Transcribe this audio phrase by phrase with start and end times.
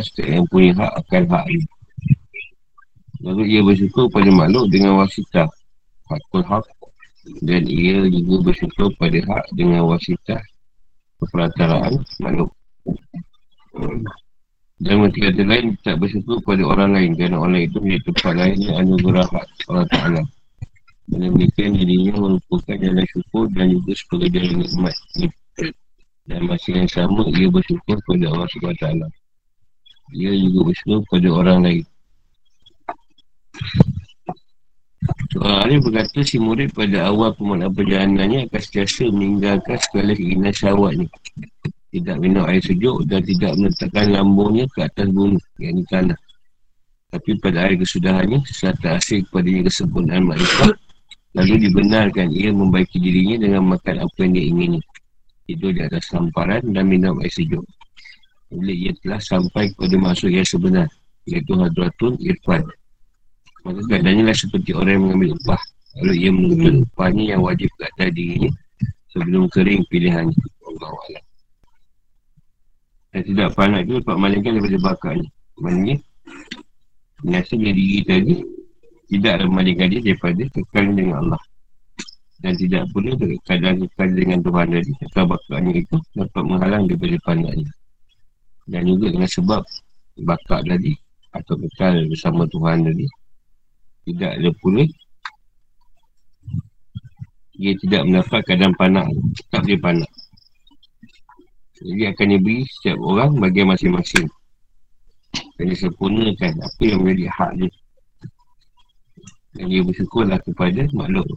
[0.00, 1.66] atas yang punya hak akan hak ini.
[3.24, 5.48] Lalu ia bersyukur pada makhluk dengan wasitah.
[6.06, 6.64] Hakul hak.
[7.42, 10.42] Dan ia juga bersyukur pada hak dengan wasitah.
[11.18, 12.50] Perperantaraan makhluk.
[14.76, 17.10] Dan ketika lain tak bersyukur pada orang lain.
[17.16, 20.22] Kerana orang lain itu menjadi tempat lain anugerah hak Allah Ta'ala.
[21.06, 24.94] Dan demikian dirinya merupakan jalan syukur dan juga sebagai jalan nikmat.
[26.26, 28.86] Dan masih yang sama, ia bersyukur pada Allah SWT.
[30.14, 31.84] Ia juga bersyukur pada orang lain.
[35.32, 41.06] Seorang alim berkata si murid pada awal pemulaan perjalanannya akan setiasa meninggalkan segala keinginan syawatnya.
[41.92, 46.18] Tidak minum air sejuk dan tidak meletakkan lambungnya ke atas bumi, yang tanah.
[47.12, 50.74] Tapi pada air kesudahannya, serta asing kepadanya kesempurnaan makrifat,
[51.38, 54.80] lalu dibenarkan ia membaiki dirinya dengan makan apa yang dia ingini.
[55.46, 57.62] Tidur di atas samparan dan minum air sejuk.
[58.46, 60.86] Bila ia telah sampai kepada maksud yang sebenar,
[61.26, 62.62] iaitu hadratun irfan.
[63.66, 65.62] Maka keadaannya lah seperti orang yang mengambil upah.
[65.96, 66.84] Lalu ia menuntut hmm.
[66.92, 68.52] upahnya yang wajib ke atas dirinya
[69.16, 70.36] Sebelum kering pilihannya.
[70.68, 71.22] Allah Allah
[73.16, 75.96] Dan tidak panak itu dapat malingkan daripada bakatnya Maknanya
[77.24, 78.34] Biasanya diri tadi
[79.08, 81.42] Tidak ada malingkan dia daripada kekal dengan Allah.
[82.44, 83.16] Dan tidak pula
[83.48, 84.92] keadaan kekal dengan Tuhan tadi.
[85.00, 87.70] Atau bakatnya itu dapat menghalang daripada panaknya
[88.66, 89.62] Dan juga dengan sebab
[90.16, 90.96] Bakat tadi
[91.30, 93.06] Atau kekal bersama Tuhan tadi
[94.06, 94.86] tidak ada pula
[97.56, 99.08] dia tidak mendapat keadaan panak
[99.48, 100.10] tak boleh panak.
[101.80, 104.28] Jadi akan diberi setiap orang bagi masing-masing.
[105.56, 107.72] Dan disempurnakan apa yang menjadi hak dia.
[109.56, 111.28] Dan dia bersyukurlah kepada makhluk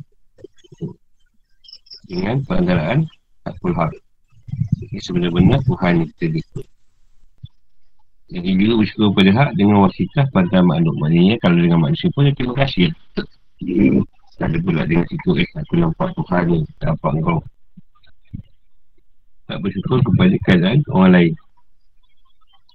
[2.12, 3.08] dengan perantaraan
[3.48, 3.96] takul hak.
[4.92, 6.68] Ini sebenarnya Tuhan kita ikut
[8.30, 10.94] jadi juga bersyukur pada hak dengan wasitah pada makhluk.
[11.02, 12.94] Maknanya kalau dengan manusia pun dia terima kasih.
[14.38, 16.60] Tak ada pula dengan situ eh aku nampak Tuhan ni.
[16.78, 17.42] Nampak kau.
[19.50, 21.34] Tak bersyukur kepada keadaan orang lain.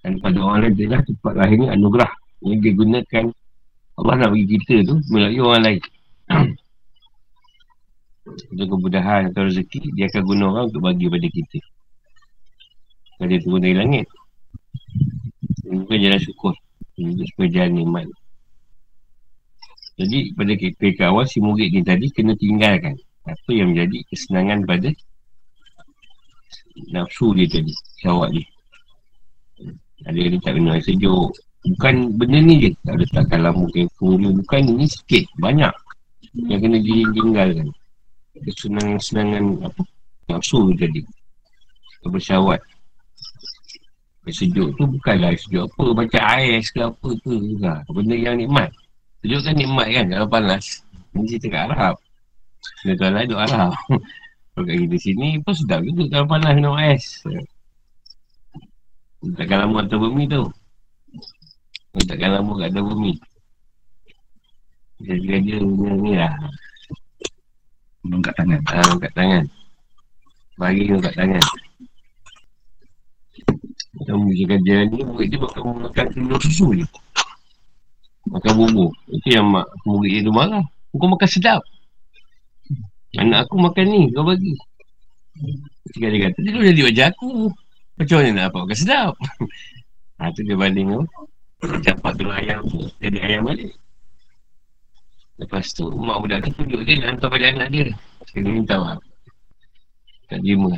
[0.03, 2.11] Dan pada orang lain dia lah tempat lahirnya anugerah.
[2.43, 3.25] Yang digunakan
[3.95, 5.81] Allah nak bagi kita tu melalui orang lain.
[8.27, 11.59] Untuk kemudahan atau rezeki, dia akan guna orang untuk bagi pada kita.
[13.15, 14.11] Kalau dia turun dari langit,
[15.75, 16.55] Bukan jalan syukur.
[16.95, 18.07] Untuk supaya jalan nikmat
[19.99, 22.95] Jadi pada KPK awal Si murid ni tadi kena tinggalkan.
[23.27, 24.95] Apa yang menjadi kesenangan pada
[26.95, 28.47] Nafsu dia tadi Syawak dia
[30.07, 31.35] Ada yang tak kena sejuk.
[31.65, 32.71] Bukan benda ni je.
[32.85, 35.25] Tak letakkan lama kempu dia Bukan ini sikit.
[35.41, 35.73] Banyak.
[36.47, 36.79] Yang kena
[37.11, 37.69] tinggalkan.
[38.37, 39.83] Kesenangan-kesenangan apa?
[40.31, 41.01] Nafsu dia tadi.
[42.05, 42.61] Bersyawat
[44.25, 47.85] Sejuk tu bukanlah sejuk apa Macam ais ke apa ke juga.
[47.93, 48.73] Benda yang nikmat.
[49.21, 50.65] Sejuk kan nikmat kan Kalau panas.
[51.13, 51.95] Ini cerita kat Arab.
[52.89, 53.73] Negara lain duduk Arab.
[54.55, 57.05] Kalau kat kita sini pun sedap juga Kalau panas minum ais
[59.25, 60.43] Takkan lama atas bumi tu.
[62.09, 63.13] Takkan lama kat atas bumi.
[65.05, 66.33] Jadi dia ni lah.
[68.05, 68.61] Mengkat tangan.
[68.69, 69.45] Haa mengkat tangan.
[70.57, 71.45] Bagi mengkat tangan
[74.09, 76.87] yang memikirkan jalan ni Murid dia makan, makan telur susu je.
[78.29, 78.91] Makan bubur.
[79.13, 80.65] Itu yang mak murid dia tu marah.
[80.95, 81.61] Kau makan sedap.
[83.15, 84.55] Anak aku makan ni kau bagi.
[85.91, 87.51] Ketika dia kata Dia jadi wajah aku.
[87.95, 89.13] Macam mana nak dapat makan sedap.
[90.15, 91.03] Ha tu dia banding tu
[91.83, 93.75] Dapat telur ayam tu Jadi ayam balik.
[95.43, 97.91] Lepas tu mak budak tu tunjuk dia Nak hantar pada anak dia.
[98.31, 99.03] Dia minta maaf.
[100.31, 100.73] Tak terima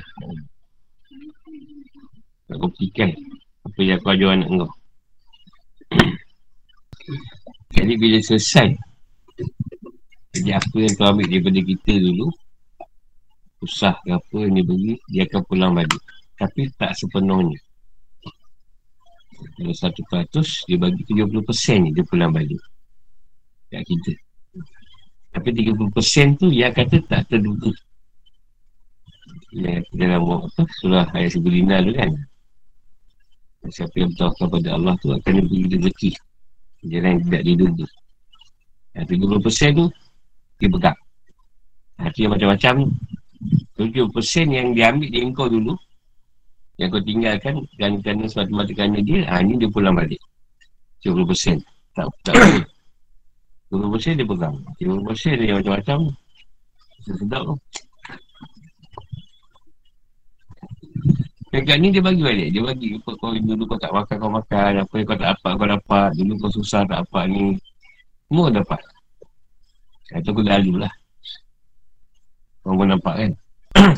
[2.47, 3.11] nak buktikan
[3.67, 4.71] Apa yang aku ajar anak kau.
[7.77, 8.69] Jadi bila selesai
[10.34, 12.29] Jadi apa yang kau ambil daripada kita dulu
[13.65, 16.03] Usah ke apa yang dia beri Dia akan pulang balik.
[16.37, 17.57] Tapi tak sepenuhnya.
[19.57, 22.60] Kalau satu peratus Dia bagi 70% ni dia pulang balik.
[23.72, 24.13] Kat kita.
[25.34, 27.75] Tapi 30% tu Yang kata tak terduga.
[29.51, 32.13] Yang dalam apa surah ayat sebelina tu kan
[33.71, 36.10] Siapa yang bertawakal pada Allah tu akan diberi rezeki.
[36.86, 37.86] Jalan yang tidak diduga
[38.95, 39.07] Yang
[39.42, 39.86] 30% tu
[40.63, 40.98] Dia pegang.
[41.98, 42.74] Hati yang macam-macam.
[43.77, 45.74] 70% yang dia ambil dia engkau dulu.
[46.78, 50.21] Yang kau tinggalkan Dan kerana semata-mata kerana dia ha, Ini dia pulang balik.
[51.03, 51.59] 70%
[51.97, 52.36] Tak tak
[53.66, 54.57] 20% dia pegang.
[54.78, 55.98] 30% dia macam-macam.
[57.03, 57.54] Sedap tu
[61.54, 62.48] Dekat ni dia bagi balik.
[62.51, 64.71] Dia bagi kau, kau dulu kau tak makan, kau makan.
[64.83, 66.09] Apa yang kau tak dapat, kau dapat.
[66.19, 67.54] Dulu kau susah tak dapat ni.
[68.27, 68.81] Semua dapat.
[70.10, 70.93] Kata aku lalu lah.
[72.66, 73.31] Kau pun nampak kan?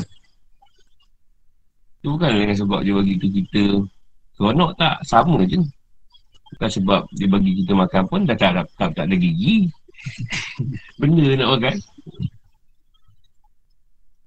[1.99, 3.63] Itu bukan dengan sebab dia bagi tu kita
[4.37, 5.01] seronok tak?
[5.09, 5.57] Sama je.
[6.53, 9.69] Bukan sebab dia bagi kita makan pun dah tak, tak, tak, tak ada gigi.
[11.01, 11.75] Benda nak makan.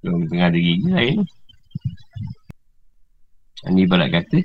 [0.02, 1.22] Kalau tengah ada gigi lain.
[3.62, 4.38] Ini ibarat kata.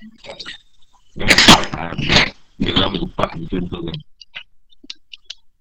[2.62, 3.98] Dia ambil upah contoh kan.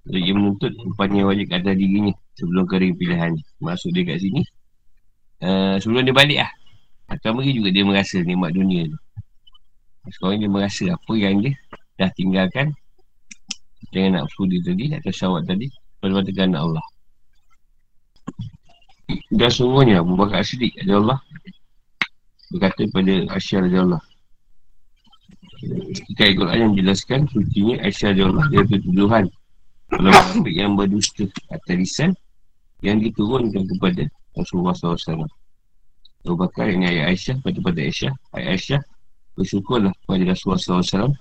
[0.07, 3.33] Jadi dia menuntut upahnya wajib kata dirinya sebelum kering pilihan.
[3.59, 4.45] Masuk dia kat sini.
[5.41, 6.53] Uh, sebelum dia balik lah.
[7.11, 8.99] Atau mungkin juga dia merasa nikmat dunia tu.
[10.13, 11.53] Sekarang dia merasa apa yang dia
[11.99, 12.77] dah tinggalkan
[13.91, 15.67] dengan nak dia tadi atau syawat tadi
[15.99, 16.85] pada tegan Allah.
[19.33, 21.19] Dan sungguhnya Abu Bakar Siddiq ada Allah
[22.53, 24.03] berkata kepada Aisyah Raja Allah.
[25.97, 29.25] Ketika ikut yang menjelaskan sucinya Aisyah Raja Allah dia tuduhan.
[29.87, 30.13] Kalau
[30.51, 32.11] yang berdusta atas lisan
[32.83, 34.03] yang diturunkan kepada
[34.35, 35.27] Rasulullah SAW.
[36.27, 38.13] Abu Bakar ini ayat Aisyah pada pada Aisyah.
[38.35, 38.81] Ayat Aisyah
[39.39, 41.15] bersyukurlah kepada Rasulullah SAW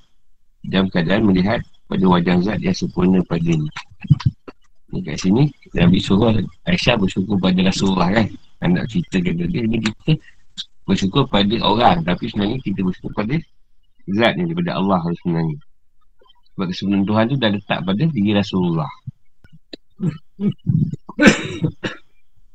[0.66, 3.70] dalam keadaan melihat pada wajah zat yang sempurna pada ini
[4.96, 6.32] ni kat sini Nabi suruh
[6.64, 8.28] Aisyah bersyukur pada Rasulullah kan.
[8.64, 9.68] Anak cerita kata dia.
[9.68, 10.16] Ni kita
[10.86, 12.06] bersyukur pada orang.
[12.06, 13.36] Tapi sebenarnya kita bersyukur pada
[14.14, 15.58] zat ni daripada Allah sebenarnya.
[16.56, 18.92] Sebab kesebenaran Tuhan tu dah letak pada diri Rasulullah.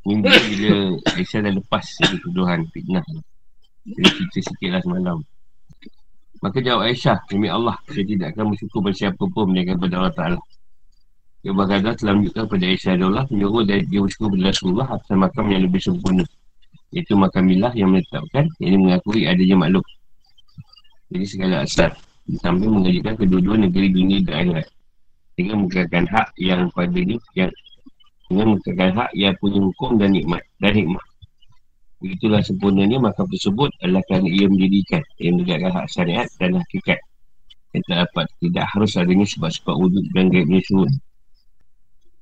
[0.08, 0.72] Minggu bila
[1.12, 3.04] Aisyah dah lepas dari tuduhan fitnah
[3.84, 5.18] Jadi cerita sikit lah semalam.
[6.40, 10.14] Maka jawab Aisyah Demi Allah Saya tidak akan bersyukur pada siapa pun Meniakan pada Allah
[10.16, 10.40] Ta'ala.
[11.40, 15.62] Dia berkata telah menunjukkan kepada Aisyah Allah Menyuruh dia, bersyukur pada Rasulullah Atas makam yang
[15.64, 16.24] lebih sempurna
[16.90, 19.86] Iaitu makam milah yang menetapkan Yang mengakui adanya makhluk
[21.10, 21.90] Jadi segala asal
[22.42, 24.66] Sambil mengajikan kedua-dua negeri dunia dan akhirat
[25.34, 27.54] Dengan mengatakan hak yang pada ini Yang
[28.30, 31.02] dengan menegakkan hak yang punya hukum dan nikmat dan hikmah.
[31.98, 37.02] Begitulah sempurnanya makam tersebut adalah kerana ia mendirikan ia menegakkan hak syariat dan hakikat
[37.74, 40.90] yang tak dapat tidak harus adanya sebab-sebab wujud dan gaibnya sebut.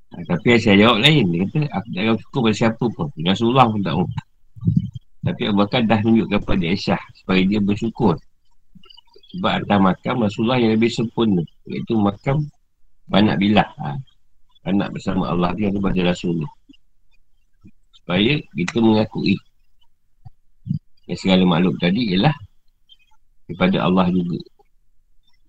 [0.08, 1.24] Nah, tapi saya jawab lain.
[1.28, 3.06] Dia kata, aku tak akan cukup pada siapa pun.
[3.20, 4.08] Rasulullah pun tak mahu.
[5.24, 8.16] Tapi Abu Bakar dah tunjukkan kepada Aisyah supaya dia bersyukur.
[9.36, 11.44] Sebab atas makam Rasulullah yang lebih sempurna.
[11.68, 12.48] Iaitu makam
[13.10, 13.68] banyak bilah.
[13.76, 13.96] Ha
[14.68, 16.52] anak bersama Allah dia kepada Rasulullah
[17.96, 19.36] supaya kita mengakui
[21.08, 22.36] yang segala makhluk tadi ialah
[23.48, 24.38] daripada Allah juga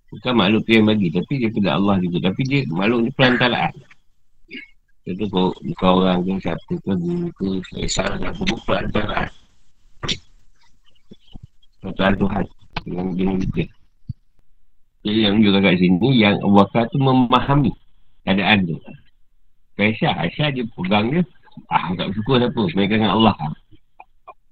[0.09, 3.73] bukan makhluk yang bagi tapi daripada Allah juga tapi dia makhluk ni perantaraan
[5.09, 5.47] Contoh kau,
[5.81, 9.29] kau orang ke siapa ke guru ke Esal ke apa pun perantaraan
[11.81, 12.43] Tuhan Tuhan
[12.85, 13.73] dengan dengan kita
[15.01, 17.73] jadi yang juga kat sini yang Allah tu memahami
[18.21, 18.77] keadaan tu
[19.81, 21.23] Aisyah, Aisyah dia pegang dia
[21.67, 23.35] Ah, tak bersyukur siapa Mereka dengan Allah.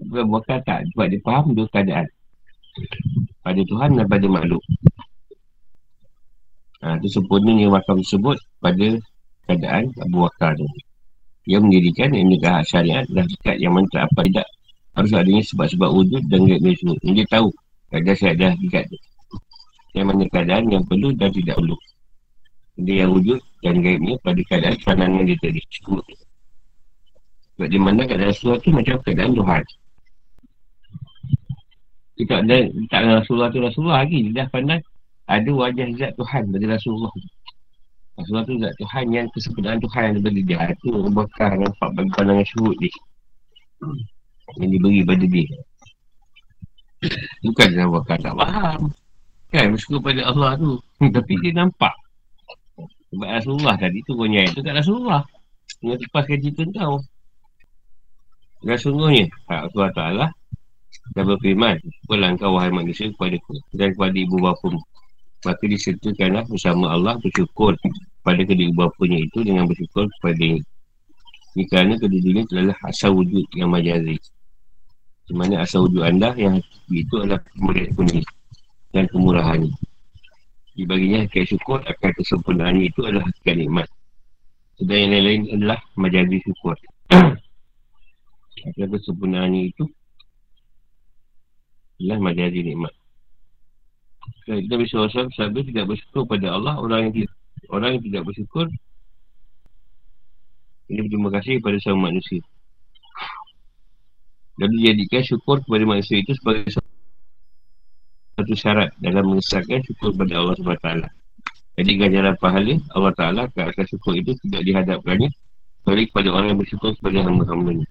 [0.03, 2.07] Bukan bukan tak Sebab dia faham dua keadaan.
[3.41, 4.61] Pada Tuhan dan pada makhluk.
[6.83, 9.01] Ha, itu sempurnanya makam tersebut pada
[9.47, 10.67] keadaan Abu Bakar tu.
[11.47, 14.47] Dia mendirikan negara syariat dan sekat yang mentah apa tidak
[14.99, 16.97] harus adanya sebab-sebab wujud dan gaib dia semua.
[16.99, 17.47] Dia tahu
[17.87, 18.97] keadaan syariat dekat tu.
[19.95, 21.77] Yang mana keadaan yang perlu dan tidak perlu.
[22.77, 25.61] Dia yang wujud dan gaibnya pada keadaan sanangan dia tadi.
[25.71, 26.03] Cukup.
[27.55, 29.63] Sebab di mana keadaan sesuatu macam keadaan Tuhan.
[32.17, 32.57] Kita tak ada,
[32.89, 34.19] tak Rasulullah tu Rasulullah lagi.
[34.29, 34.81] Dia dah pandang
[35.27, 37.13] ada wajah zat Tuhan pada Rasulullah
[38.17, 40.73] Rasulullah tu zat Tuhan yang kesempurnaan Tuhan yang diberi dia.
[40.73, 42.93] Itu bakar nampak bagi pandangan syurut dia.
[44.57, 45.47] Yang diberi pada dia.
[47.45, 48.81] Bukan dia bakar tak faham.
[49.53, 50.81] Kan bersyukur pada Allah tu.
[51.15, 51.93] Tapi dia nampak
[53.07, 55.23] sebab Rasulullah tadi tu punya ayat tu kat Rasulullah.
[55.79, 56.95] Dengan lepaskan cerita kau.
[58.65, 60.27] Dan sungguhnya, Allah Ta'ala
[61.15, 61.77] dah berfirman,
[62.09, 64.69] Pulang kau wahai manusia kepada ku dan kepada ibu bapa.
[65.47, 67.79] Maka disertakanlah bersama Allah bersyukur
[68.19, 70.59] pada kedua bapanya itu dengan bersyukur kepada ini.
[71.55, 74.19] Ini kerana kedua-duanya telah asal wujud yang majazi.
[75.23, 76.59] Di mana asal wujud anda yang
[76.91, 78.27] itu adalah kemuliaan kuning
[78.91, 79.71] dan kemurahannya.
[80.75, 83.87] Di baginya hakikat syukur akan kesempurnaan itu adalah hakikat nikmat.
[84.75, 86.75] Sedang yang lain-lain adalah majadi syukur.
[88.67, 89.87] Hakikat kesempurnaan itu
[92.03, 92.91] adalah majadi nikmat.
[94.47, 97.33] Kalau kita rasa sahabat tidak bersyukur pada Allah, orang yang tidak,
[97.67, 98.65] orang yang tidak bersyukur
[100.87, 102.39] ini berterima kasih kepada semua manusia.
[104.57, 106.79] Dan dijadikan syukur kepada manusia itu sebagai
[108.39, 110.89] satu syarat dalam mengesahkan syukur kepada Allah SWT.
[111.77, 115.29] Jadi ganjaran pahala Allah Ta'ala akan syukur itu tidak dihadapkannya
[115.83, 117.85] kecuali kepada orang yang bersyukur kepada hamba-hambanya.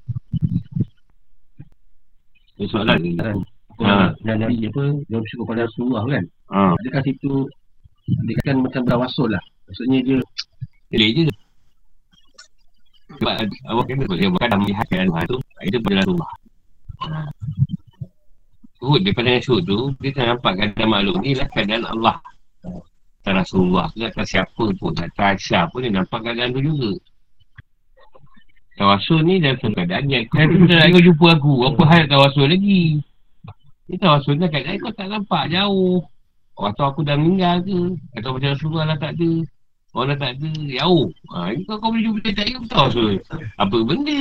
[2.57, 3.13] Ini soalan ni.
[3.83, 4.17] Ha.
[4.25, 6.25] Dan dari apa, dia bersyukur pada Rasulullah kan?
[6.53, 6.61] Ha.
[6.81, 7.33] Adakah situ,
[8.25, 9.43] dia kan macam berawasul lah.
[9.69, 10.19] Maksudnya dia...
[10.95, 11.25] Jadi je.
[13.17, 13.35] Sebab
[13.71, 16.33] Allah kena dia bukan melihat keadaan tu, itu pada Rasulullah.
[18.77, 22.17] Suhud dia pandang suhud tu Dia tak nampak keadaan makhluk ni lah keadaan Allah
[23.25, 26.93] Tak Rasulullah ke Tak siapa pun Tak Aisyah pun dia nampak keadaan tu juga
[28.77, 33.01] Tawasul ni dalam keadaan yang tak kau jumpa aku Apa hal tawasul lagi
[33.87, 36.03] Ni tawasul ni keadaan kau tak nampak jauh.
[36.57, 37.95] Atau aku dah meninggal ke?
[38.19, 39.31] Atau macam Rasulullah lah tak ada.
[39.95, 41.07] Orang dah tak ada jauh.
[41.33, 43.23] Ha, Ini kau, kau boleh jumpa dia tak ada tawasul
[43.61, 44.17] Apa benda?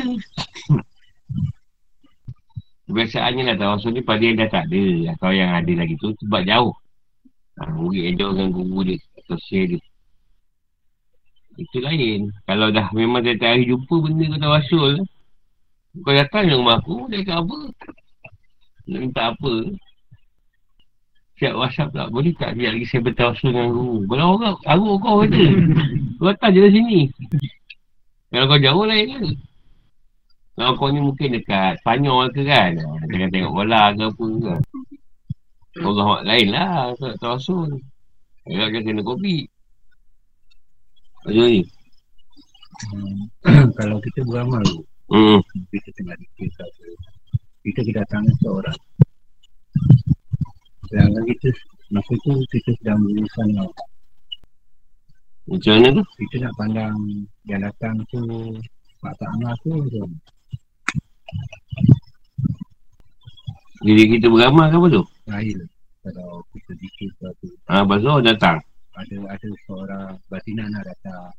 [2.85, 4.85] Kebiasaannya lah tawasul ni pada yang dah tak ada.
[5.17, 6.73] Atau yang ada lagi tu sebab jauh.
[7.57, 9.81] Ha, yang jauh dengan guru dia Atau share dia.
[11.57, 12.29] Itu lain.
[12.45, 14.93] Kalau dah memang dia tak hari jumpa benda kau tawasul
[16.03, 17.57] Kau datang ke rumah aku Dia kata apa
[18.85, 19.53] Nak minta apa?
[21.35, 22.07] Siap whatsapp tak?
[22.13, 22.55] Boleh tak?
[22.55, 24.07] Biar lagi saya bertawasul dengan guru.
[24.07, 25.45] Kalau orang Aku kau kata.
[26.17, 26.99] Kau datang je dari sini.
[28.31, 29.25] Kalau kau jauh lain kan
[30.55, 32.79] kalau kau ni mungkin dekat Spanyol ke kan?
[33.11, 34.53] Jangan tengok bola ke apa ke
[35.83, 37.75] Allah lain lah Tak tawasul
[38.47, 39.43] Dia akan kena kopi
[41.27, 41.61] Macam ni.
[42.95, 43.19] Hmm.
[43.79, 44.63] Kalau kita beramal
[45.11, 45.43] hmm.
[45.75, 46.47] Kita tengah dikir
[47.65, 48.79] Kita kedatangan seorang
[50.85, 51.49] Sedangkan kita
[51.89, 53.65] Masa tu kita sedang berusaha
[55.49, 56.03] Macam mana tu?
[56.21, 56.97] Kita nak pandang
[57.49, 58.21] Yang datang tu
[59.01, 59.73] Pak Ta'amah tu
[63.85, 65.03] jadi kita beramal ke apa tu?
[65.29, 65.57] Lain.
[66.01, 67.47] Kalau kita zikir ke apa.
[67.69, 68.57] Ah, ha, Bazul datang.
[68.97, 71.29] Ada ada seorang batinan nak datang.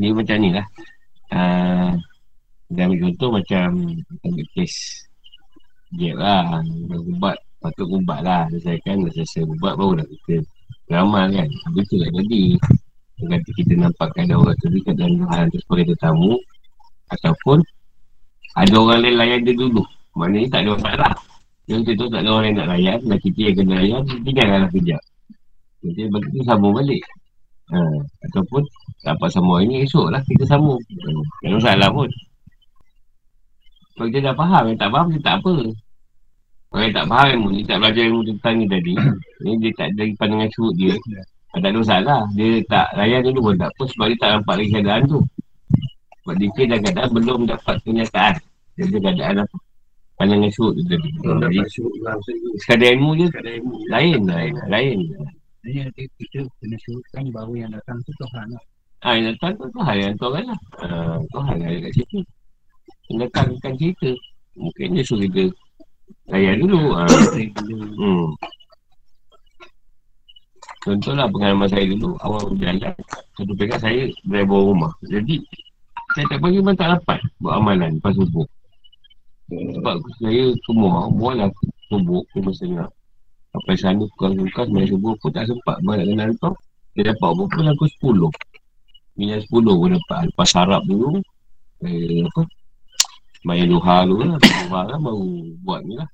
[0.00, 0.66] Ni macam ni lah.
[1.28, 1.92] Uh,
[2.68, 3.66] dia ambil contoh macam
[4.28, 4.74] ambil kes
[5.96, 6.60] dia lah.
[7.00, 7.40] Ubat.
[7.64, 8.44] Patut ubat lah.
[8.52, 9.08] Selesaikan.
[9.08, 10.44] Dah selesai ubat baru dah kita
[10.84, 11.48] beramal kan.
[11.48, 12.44] Habis tu tak jadi.
[13.18, 16.38] Nanti kita nampak ada orang dekat dalam hal tu sebagai tetamu
[17.10, 17.58] Ataupun
[18.54, 19.82] Ada orang lain layan dia dulu
[20.14, 21.12] Maknanya tak ada masalah
[21.66, 25.02] Yang tu tak ada orang yang nak layan Dan kita yang kena layan Tinggalkanlah kejap
[25.82, 27.02] Jadi bagi tu sambung balik
[27.74, 27.78] ha.
[28.30, 28.62] Ataupun
[29.02, 32.06] Dapat sambung ini esok lah Kita sambung Tak ada masalah pun
[33.98, 35.54] Kalau kita dah faham Yang tak faham dia tak apa
[36.70, 38.94] Orang yang tak faham ilmu Dia tak belajar ilmu tentang ni tadi
[39.42, 40.94] Ni dia tak dari pandangan surut dia
[41.50, 44.70] Tak ada masalah Dia tak layan dulu pun tak apa Sebab dia tak nampak lagi
[44.70, 45.20] keadaan tu
[46.28, 48.36] sebab dia dalam keadaan belum dapat kenyataan.
[48.76, 49.56] Dia keadaan apa?
[50.20, 51.08] Pandangan syuruk tu tadi.
[51.24, 51.58] Jadi,
[52.60, 53.26] sekadar ilmu je,
[53.88, 54.98] lain, lain, lain.
[55.64, 58.62] Jadi, kita kena syurutkan bahawa yang datang tu Tuhan lah.
[59.08, 60.60] Ah, yang datang tu Tuhan yang Tuhan lah.
[60.84, 62.20] Ah, Tuhan lah kat situ.
[63.08, 64.10] Yang cerita.
[64.58, 65.54] Mungkin dia suruh kita
[66.28, 66.96] layan dulu.
[66.98, 67.06] Ah.
[68.00, 68.26] hmm.
[70.88, 72.94] Contohlah pengalaman saya dulu, awal berjalan,
[73.36, 74.92] satu pekat saya berada rumah.
[75.04, 75.42] Jadi,
[76.16, 78.46] saya tak pagi memang tak dapat buat amalan lepas subuh.
[79.48, 81.50] Sebab saya semua buatlah
[81.92, 82.88] subuh ke setengah.
[83.52, 86.54] Sampai sana bukan-bukan sebenarnya subuh pun tak sempat balik dengan kau.
[86.96, 88.30] Dia dapat apa pun aku sepuluh.
[89.16, 90.32] Minyak sepuluh pun dapat.
[90.32, 91.20] Lepas harap dulu.
[91.84, 92.42] Eh, apa?
[93.48, 94.38] Bayar duha dulu lah.
[94.44, 95.28] Duha lah baru
[95.64, 96.08] buat ni lah.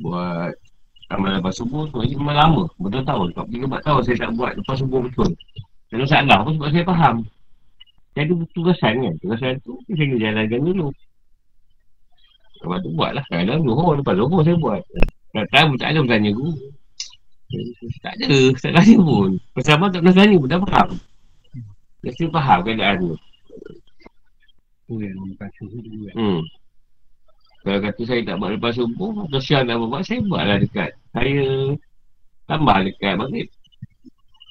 [0.00, 0.56] Buat
[1.12, 2.00] amalan lepas subuh tu.
[2.00, 2.62] Ini memang lama.
[2.80, 3.28] Betul tahun.
[3.36, 5.28] 3-4 tahun saya tak buat lepas subuh betul.
[5.92, 7.16] Dan salah pun sebab saya faham.
[8.14, 10.86] Saya ada tugasan kan Tugasan tu Saya kena jalankan dulu
[12.62, 14.80] Lepas tu buat lah Kadang Zuhur Lepas Zuhur saya buat
[15.34, 16.54] Tak tahu tak ada bertanya guru
[18.06, 20.88] Tak ada Tak tanya pun Bersama tak pernah tanya pun Dah faham
[22.06, 23.10] Dah faham keadaan tu
[26.12, 26.42] Hmm.
[27.64, 30.90] Kalau kata saya tak buat lepas subuh Atau siang nak buat Saya buatlah dekat.
[31.16, 31.40] Saya
[32.44, 33.48] Tambah dekat maghrib.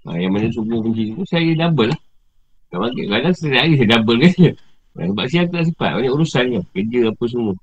[0.10, 2.00] Ha, Yang mana subuh kunci tu Saya double lah.
[2.74, 4.34] Tak bagi Kadang saya hari saya double kan.
[5.14, 7.54] Sebab siang tak sempat Banyak urusan kan Kerja apa semua.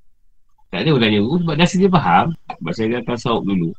[0.71, 2.27] Tak ada orang tanya Sebab dah sedia faham.
[2.47, 3.71] Sebab saya dah tasawuk dulu.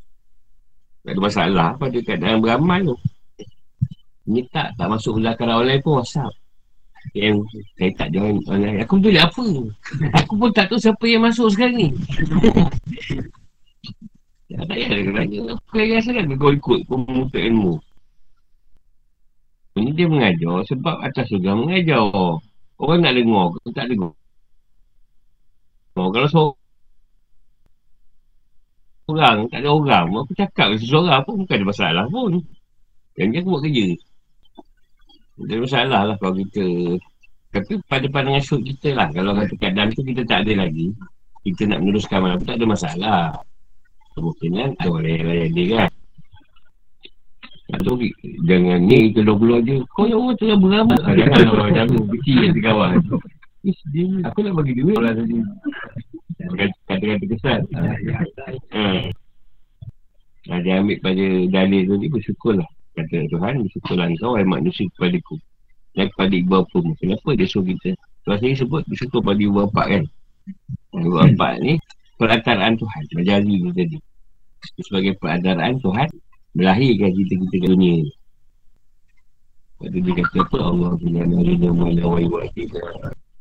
[1.08, 2.96] Tak ada masalah Pada keadaan beramal tu
[4.28, 6.41] Ini tak Tak masuk belakang online pun WhatsApp
[7.18, 7.42] yang
[7.76, 9.44] saya tak join online Aku boleh apa
[10.22, 11.88] Aku pun tak tahu siapa yang masuk sekarang ni
[14.46, 17.82] Ya tak payah tanya Aku yang rasa kan Kau ikut Pemuka ilmu
[19.72, 22.04] ini dia mengajar sebab atas juga mengajar.
[22.76, 24.12] Orang nak dengar ke tak dengar.
[25.96, 26.42] Oh, kalau so
[29.08, 30.06] orang, tak ada orang.
[30.12, 32.44] Aku cakap seseorang pun bukan ada masalah pun.
[33.16, 33.86] Yang dia aku buat kerja.
[35.40, 36.64] Ada masalah lah kalau kita.
[37.52, 39.08] Tapi pada pandangan syuk kita lah.
[39.12, 40.92] Kalau kata keadaan tu kita tak ada lagi.
[41.42, 43.22] Kita nak meneruskan malam tak ada masalah.
[44.12, 45.90] Kemungkinan ada orang lain dia kan.
[47.72, 47.96] Atau
[48.44, 49.80] jangan ni keluar-keluar je.
[49.96, 51.00] Kau yang orang tengah beramal.
[51.00, 51.98] Jangan orang jago.
[52.20, 53.00] Kecil je kawan.
[54.28, 54.96] Aku nak bagi duit.
[55.00, 55.36] Orang tadi.
[56.88, 57.60] Kata-kata kesan.
[57.72, 59.08] Ha.
[60.50, 62.66] Ha, dia ambil pada dalil tu ni bersyukurlah.
[62.92, 65.40] Kata Tuhan, bersyukurlah kau yang manusia kepada ku.
[65.96, 66.92] Dan kepada ibu bapa mu.
[67.00, 67.96] Kenapa dia suruh kita?
[68.24, 70.04] Tuhan sendiri sebut bersyukur pada ibu bapa kan.
[70.96, 71.80] Ibu bapa ni
[72.20, 73.02] perantaraan Tuhan.
[73.16, 73.98] Majari ni tadi.
[74.84, 76.08] Sebagai perantaraan Tuhan
[76.52, 78.12] melahirkan kita-kita ke dunia ni.
[79.82, 80.56] Lepas dia kata apa?
[80.62, 81.58] Allah punya nari
[82.28, 82.68] wajib.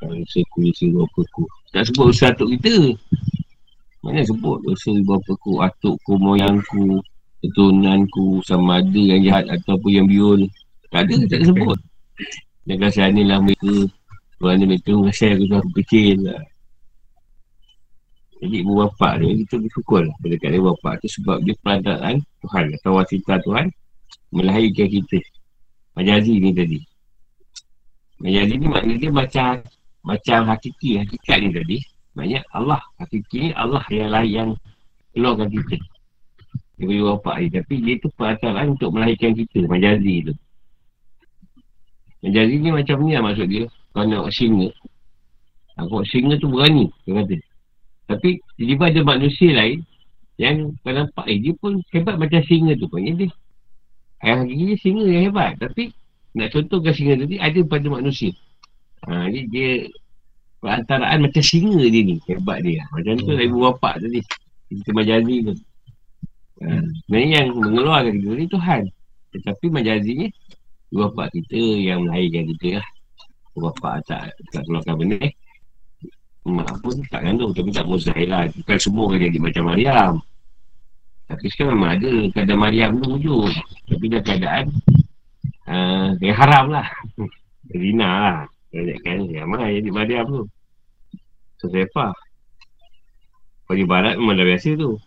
[0.01, 1.43] Seku, seku, seku.
[1.75, 2.97] Tak sebut usaha atuk kita.
[4.01, 7.03] Mana sebut dosa ibu bapa ku, atuk ku, moyangku,
[7.41, 10.45] keturunanku, sama ada yang jahat ataupun yang biul.
[10.93, 11.79] Tak ada, tak ada sebut.
[12.69, 13.89] Dan kasihanilah mereka.
[14.41, 16.41] Tuhan ni mereka kasih aku aku kecil lah.
[18.41, 22.73] Jadi ibu bapa ni kita bersyukur lah kat ibu bapa tu sebab dia peradaan Tuhan
[22.81, 23.69] atau wasita Tuhan
[24.33, 25.21] melahirkan kita.
[25.93, 26.81] Majazi ni tadi.
[28.17, 29.49] Majazi ni maknanya dia macam
[30.01, 31.77] macam hakiki, hakikat ni tadi.
[32.17, 34.49] Maknanya Allah, hakiki Allah yang lah yang
[35.13, 35.77] keluarkan kita.
[36.81, 37.47] Dia beri bapa ni.
[37.53, 40.33] Tapi dia tu peradaan untuk melahirkan kita, majazi tu.
[42.25, 43.69] Majazi ni macam ni lah maksud dia.
[43.93, 44.73] Kalau nak singa.
[45.77, 47.37] Aku singa tu berani, dia kata.
[48.09, 49.85] Tapi tiba-tiba ada manusia lain
[50.41, 53.05] yang kau nampak eh dia pun hebat macam singa tu pun.
[53.05, 53.29] Dia
[54.25, 55.61] yang hakiki singa yang hebat.
[55.61, 55.93] Tapi
[56.33, 58.33] nak contohkan singa tadi ada pada manusia.
[59.05, 59.69] Ha, jadi dia
[60.61, 62.17] perantaraan macam singa dia ni.
[62.25, 62.81] Hebat dia.
[62.89, 64.21] Macam tu lah ibu bapa tadi.
[64.73, 65.53] Kita majazi tu.
[66.61, 68.81] Ha, sebenarnya yang mengeluarkan kita ni Tuhan.
[69.33, 70.27] Tetapi majazinya
[70.91, 72.87] ibu bapa kita yang melahirkan kita lah.
[73.57, 75.33] Ibu bapa tak, tak keluarkan benda eh.
[76.41, 78.49] Mak pun tak kandung Tapi tak mustahil lah.
[78.49, 80.13] Bukan semua kan jadi macam Maryam
[81.29, 83.53] Tapi sekarang memang ada Keadaan Maryam tu wujud.
[83.85, 84.65] Tapi dah keadaan
[85.69, 86.87] uh, Yang haram lah.
[87.77, 88.37] Rina lah.
[88.73, 90.43] Banyak kan Yang mana jadi Maryam tu.
[91.61, 92.09] So siapa
[93.69, 94.97] Kalau di barat memang dah biasa tu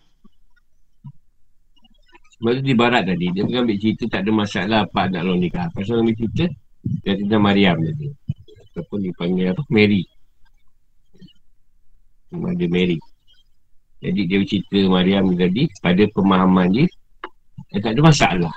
[2.35, 5.39] Sebab tu di barat tadi Dia pun ambil cerita tak ada masalah Apa nak lawan
[5.39, 5.71] nikah.
[5.71, 6.45] Pasal ambil cerita
[7.07, 8.09] Dia tentang Maryam tadi.
[8.75, 10.03] Ataupun dipanggil apa Mary.
[12.35, 12.99] Mother Mary.
[14.03, 16.87] Jadi dia bercerita Maryam tadi Pada pemahaman dia
[17.71, 18.55] Dia tak ada masalah.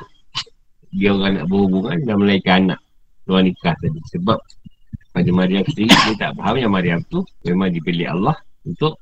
[0.97, 2.79] Dia orang nak berhubungan Dan melahirkan anak
[3.29, 4.01] Luar nikah tadi.
[4.17, 4.39] Sebab
[5.13, 8.33] Pada Maryam sendiri Dia tak faham yang Maryam tu Memang dipilih Allah
[8.65, 8.97] Untuk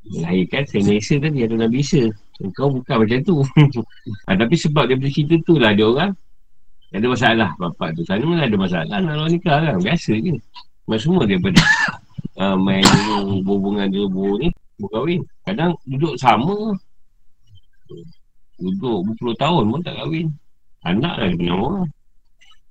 [0.00, 2.08] Melahirkan Sayyidina Isa tadi Ada Nabi Isa
[2.56, 3.36] Kau bukan macam tu
[4.26, 6.12] ha, Tapi sebab dia bercerita tu lah Ada orang
[6.90, 10.34] ada masalah bapak tu Sana mana ada masalah Nak luar nikah kan Biasa je
[10.98, 11.62] Semua daripada
[12.40, 14.48] uh, main dulu hubungan dulu ni
[14.80, 15.20] berkahwin.
[15.44, 16.56] Kadang duduk sama.
[18.60, 20.26] Duduk berpuluh tahun pun tak kahwin.
[20.88, 21.88] Anak lah dia orang.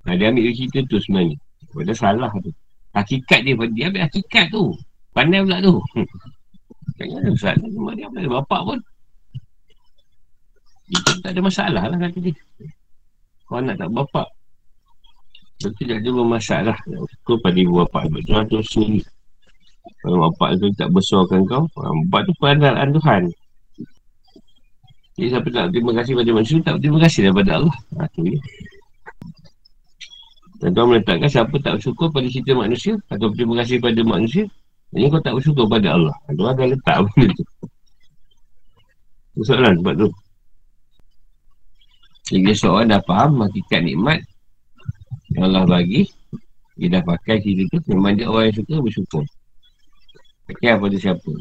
[0.07, 1.37] Nah, dia ambil cerita tu sebenarnya.
[1.69, 2.51] Padahal salah tu.
[2.97, 4.73] Hakikat dia, dia ambil hakikat tu.
[5.13, 5.75] Pandai pula tu.
[6.97, 7.67] Kayaknya ada salah.
[7.69, 8.79] Cuma dia ambil bapak pun.
[10.89, 12.33] Itu tak ada masalah lah kata dia.
[13.45, 14.27] Kau anak tak bapak.
[15.59, 16.77] Tapi tidak ada masalah.
[17.25, 18.09] Kau pada ibu bapak.
[18.25, 19.05] Tuhan tu sendiri.
[19.99, 23.21] Kalau bapak tu tak besarkan kau ah, Bapak tu perantaraan Tuhan
[25.19, 28.23] Jadi siapa tak terima kasih pada manusia Tak terima kasih daripada Allah ha, tu.
[30.59, 34.47] Dan Tuhan meletakkan siapa tak bersyukur pada cerita manusia Atau terima kasih pada manusia
[34.95, 37.43] Ini kau tak bersyukur pada Allah ha, Tuhan akan letak benda tu
[39.43, 40.07] Soalan sebab tu
[42.29, 44.21] Jika seorang dah faham hakikat nikmat
[45.33, 46.05] Yang Allah bagi
[46.77, 49.25] Dia dah pakai cerita tu Memang dia orang yang suka bersyukur.
[50.45, 51.33] Kekal pada siapa?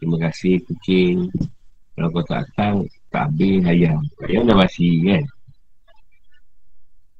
[0.00, 1.28] Terima kasih kucing.
[1.92, 4.00] Kalau kau tak datang Tak habis ayam.
[4.24, 5.22] Ayam dah basi kan?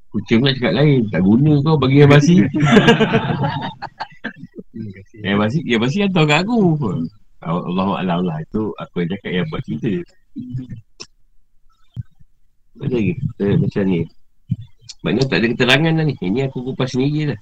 [0.09, 2.37] Kucing pula cakap lain Tak guna kau bagi yang basi.
[5.21, 6.81] Yang basi Yang basi hantar kat aku.
[7.45, 8.19] Allah Allah.
[8.25, 9.93] Lah Itu aku yang cakap yang buat cerita
[12.79, 13.19] Apa lagi?
[13.59, 14.07] Macam ni.
[15.03, 16.14] Maknanya tak ada keterangan lah ni.
[16.14, 17.41] Ini aku kupas sendiri lah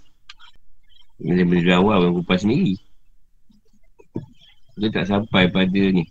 [1.21, 2.81] Ini benda awal aku kupas sendiri.
[4.81, 6.09] Dia tak sampai pada ni.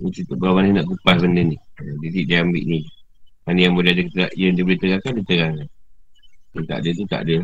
[0.00, 1.56] Dia cerita berapa mana nak kupas benda ni.
[1.76, 2.80] Jadi dia ambil ni.
[3.44, 5.68] Mana yang boleh ada Yang dia boleh terangkan Dia terangkan
[6.52, 7.36] Yang tak ada tu tak ada.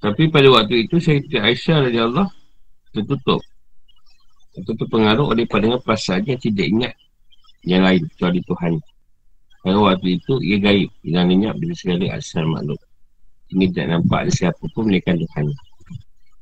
[0.00, 2.28] Tapi pada waktu itu Saya Aisyah Raja Allah
[2.92, 3.40] Tertutup.
[4.56, 6.94] Atau terpengaruh oleh pandangan perasaan yang tidak ingat
[7.64, 8.72] yang lain kecuali Tuhan.
[9.60, 10.88] Kalau waktu itu, ia gaib.
[11.04, 12.80] Hilang lenyap dari segala asal makhluk.
[13.52, 15.52] Ini tidak nampak ada siapa pun melainkan Tuhan.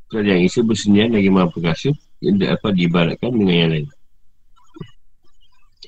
[0.09, 1.91] So, yang isu bersendirian lagi maha perkasa,
[2.23, 3.87] ia tidak dapat diibaratkan dengan yang lain.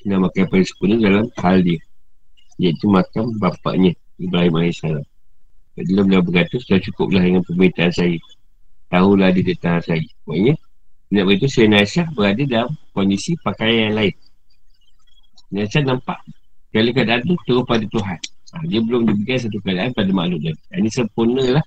[0.01, 1.79] Dia makan paling dalam hal dia.
[2.57, 4.81] Iaitu makan bapaknya, Ibrahim AS.
[4.81, 8.19] Dalam beliau berkata, sudah cukuplah dengan permintaan saya.
[8.91, 10.03] Tahulah dia tentang saya.
[10.27, 10.53] Maksudnya,
[11.11, 14.15] nak beritahu Sayyidina Aisyah berada dalam kondisi pakaian yang lain.
[15.51, 16.19] Sayyidina Aisyah nampak
[16.71, 18.19] Kali keadaan tu turun pada Tuhan.
[18.55, 20.63] Ha, dia belum diberikan satu keadaan pada makhluk lagi.
[20.71, 21.65] Ini sempurna lah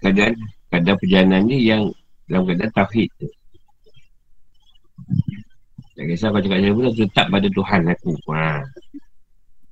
[0.00, 0.32] keadaan,
[0.72, 1.82] keadaan perjalanan dia yang
[2.24, 3.28] dalam keadaan tauhid tu.
[5.92, 8.12] Tak kisah kau cakap saya pun tetap pada Tuhan aku.
[8.32, 8.64] Ha.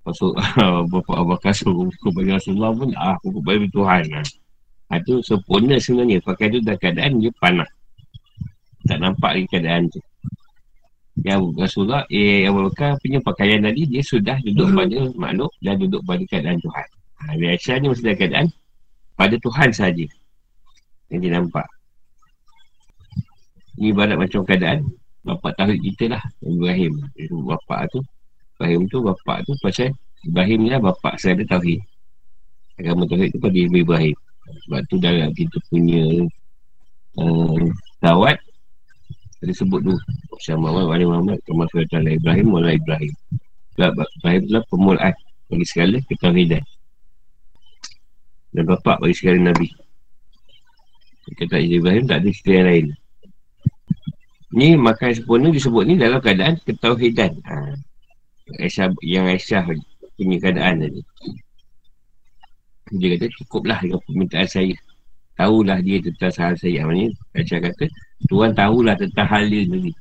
[0.05, 0.33] Masuk
[0.93, 4.05] Bapak Abu Bakar suruh bagi Rasulullah pun ah, aku bagi Tuhan.
[4.13, 4.23] Ha.
[4.93, 5.01] ha.
[5.01, 6.21] tu sempurna sebenarnya.
[6.21, 7.69] Pakai tu dah keadaan dia panah.
[8.85, 10.01] Tak nampak lagi keadaan tu.
[11.27, 16.03] Yang Rasulullah eh, Abu Bakar punya pakaian tadi Dia sudah duduk pada makhluk Dan duduk
[16.07, 16.89] pada keadaan Tuhan.
[17.19, 18.47] Ha, Aisyah ni dalam keadaan
[19.19, 20.07] Pada Tuhan saja
[21.11, 21.67] Yang dia nampak.
[23.79, 24.87] Ini ibarat macam keadaan
[25.27, 27.05] Bapak tahu kita lah Ibrahim.
[27.45, 28.01] Bapak tu
[28.57, 29.93] Ibrahim tu bapak tu pasal
[30.25, 31.79] Ibrahim ni lah bapak saya ada tauhid.
[32.81, 34.17] Agama tauhid tu pada Ibrahim.
[34.65, 36.25] Sebab tu dalam kita punya
[37.21, 37.63] uh,
[38.01, 38.41] Tawat
[39.39, 39.95] Tadi sebut tu
[40.43, 43.15] Syah Muhammad Wali Muhammad Kama Sultan Ibrahim Mula Ibrahim.
[43.79, 45.15] Ibrahim itulah pemulaan
[45.47, 46.65] Bagi segala ketahidan
[48.51, 49.71] Dan bapak bagi segala Nabi.
[51.39, 52.87] Kata Ibrahim tak ada cerita yang lain.
[54.57, 57.37] Ni makan sempurna disebut ni dalam keadaan ketauhidan.
[57.45, 57.77] Ha.
[58.65, 59.63] Aisyah, Yang Aisyah
[60.17, 61.01] punya keadaan tadi.
[62.97, 64.73] Dia kata cukuplah dengan permintaan saya
[65.39, 67.85] Tahulah dia tentang hal saya Maksudnya Aisyah kata
[68.27, 69.93] Tuhan tahulah tentang hal dia tadi.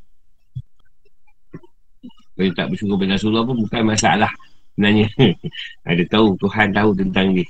[2.38, 4.32] Kalau tak bersyukur pada Rasulullah pun bukan masalah
[4.73, 5.10] sebenarnya.
[5.89, 7.50] Ada tahu, Tuhan tahu tentang dia.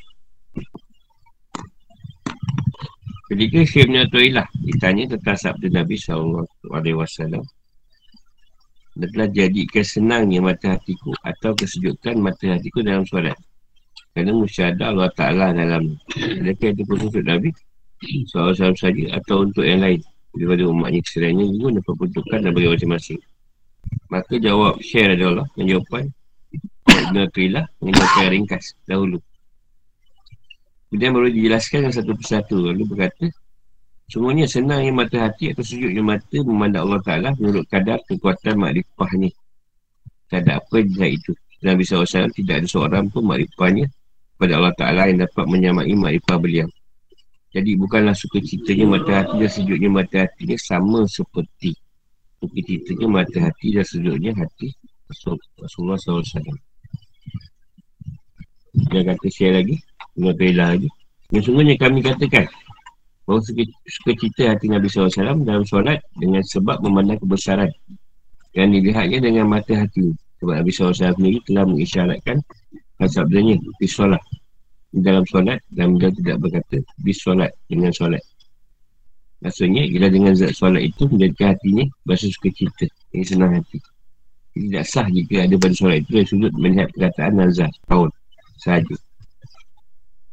[3.27, 6.47] Ketika Syekh Menyatuilah ditanya tentang sabda Nabi SAW
[8.97, 13.35] dan telah jadikan senangnya mata hatiku atau kesejukan mata hatiku dalam solat.
[14.15, 17.51] Kerana musyadah Allah Ta'ala dalam Adakah itu khusus Nabi?
[18.31, 20.01] Soal-soal saja atau untuk yang lain?
[20.37, 23.19] daripada umatnya keseraiannya juga dapat peruntukan dan bagi masing-masing.
[24.13, 26.05] Maka jawab share adalah jawapan
[26.87, 29.17] Ibn Atuilah dengan jawapan yang ringkas dahulu.
[30.87, 32.55] Kemudian baru dijelaskan dengan satu persatu.
[32.71, 33.27] Lalu berkata,
[34.07, 39.29] semuanya senang yang mata hati atau sujudnya mata memandang Allah Ta'ala menurut kadar kekuatan makrifahnya.
[40.31, 41.35] Tak ada apa dia itu.
[41.57, 43.91] Nabi SAW tidak ada seorang pun makrifahnya
[44.39, 46.67] pada Allah Ta'ala yang dapat menyamai makrifah beliau.
[47.57, 51.73] Jadi bukanlah suka citanya mata hati dan sejuknya mata hatinya sama seperti
[52.37, 54.77] suka citanya mata hati dan sejuknya hati
[55.57, 56.21] Rasulullah SAW.
[58.93, 59.81] Dia kata share lagi,
[60.13, 60.89] Tengah Taylor lagi.
[61.33, 62.45] Yang sungguhnya kami katakan
[63.25, 67.73] bahawa suka, suka cita hati Nabi SAW dalam solat dengan sebab memandang kebesaran
[68.53, 70.13] yang dilihatnya dengan mata hati.
[70.37, 72.37] Sebab Nabi SAW sendiri telah mengisyaratkan
[73.01, 74.21] sabdanya di solat
[74.95, 78.23] dalam solat dan beliau tidak berkata bis solat dengan solat.
[79.43, 83.77] Maksudnya ialah dengan zat solat itu menjadikan hatinya berasa suka cita yang senang hati.
[84.57, 88.09] Tidak sah jika ada pada solat itu dari sudut melihat perkataan nazar tahun
[88.57, 88.95] sahaja.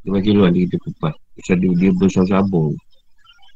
[0.05, 1.15] Dia bagi luar dia kita kupas
[1.45, 2.73] sebab dia, dia bersama-sama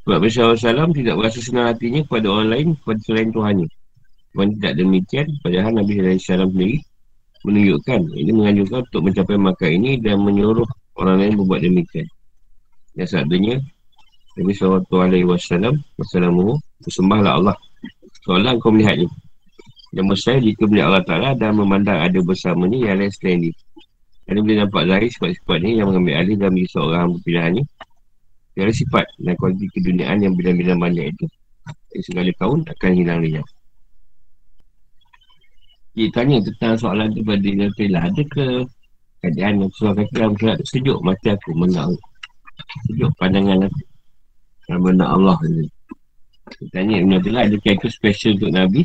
[0.05, 3.69] sebab Rasulullah SAW tidak berasa senang hatinya kepada orang lain kepada selain Tuhannya.
[4.33, 6.77] Tuhan tidak demikian padahal Nabi SAW sendiri
[7.47, 12.07] menunjukkan ini menganjurkan untuk mencapai makan ini dan menyuruh orang lain berbuat demikian.
[12.99, 13.57] Dan sabdanya,
[14.35, 14.83] Nabi SAW,
[15.99, 17.57] Wassalamuhu, bersembahlah Allah.
[18.27, 19.07] Soalan kau melihatnya.
[19.95, 23.55] Dan mustahil jika melihat Allah Ta'ala dan memandang ada bersama ni yang lain selain dia.
[24.29, 27.63] Kerana boleh nampak zahir sifat-sifat ni yang mengambil alih dalam diri seorang hamba pilihan ni.
[28.53, 31.25] Tiada sifat dan kualiti keduniaan yang bila-bila banyak itu.
[31.89, 33.41] Dari segala kaun akan hilang dia.
[35.97, 37.85] Dia tanya tentang soalan tu pada Nabi.
[37.89, 38.69] Adakah
[39.23, 41.93] keadaan yang surah kata dalam surat sejuk mata aku menang.
[42.87, 43.83] Sejuk pandangan aku.
[44.69, 45.67] Dalam benda Allah ni.
[46.73, 48.83] Tanya Ibn Abdullah ada kata special untuk Nabi?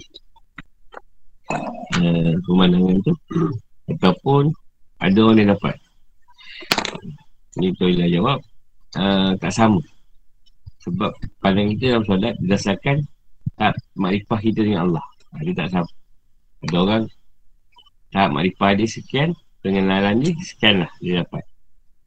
[2.00, 3.14] Uh, pemandangan tu.
[3.92, 4.50] Ataupun
[5.04, 5.76] ada orang yang dapat?
[7.60, 8.40] Ni Toilah jawab.
[8.98, 9.82] Uh, tak sama.
[10.84, 12.98] Sebab pandangan kita dalam solat berdasarkan
[13.56, 15.06] tak makrifah kita dengan Allah.
[15.42, 15.92] Dia tak sama.
[16.64, 17.04] Ada orang
[18.14, 19.30] tak makrifah dia sekian
[19.64, 21.44] pengenalan ni sekian lah dia dapat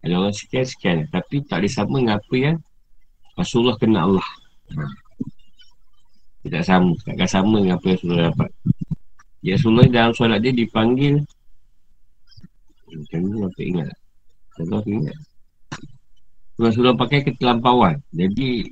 [0.05, 2.57] ada orang sekian sekian tapi tak ada sama dengan apa yang
[3.37, 4.29] Rasulullah kena Allah
[6.47, 6.95] Dia tak sama.
[7.03, 8.51] Takkan sama dengan apa yang Rasulullah dapat.
[9.43, 11.15] Ya Rasulullah dalam solat dia dipanggil.
[12.87, 13.89] Macam ni apa ingat.
[14.55, 15.19] Contoh aku ingat.
[16.57, 17.99] Rasulullah pakai ketelampauan.
[18.15, 18.63] Jadi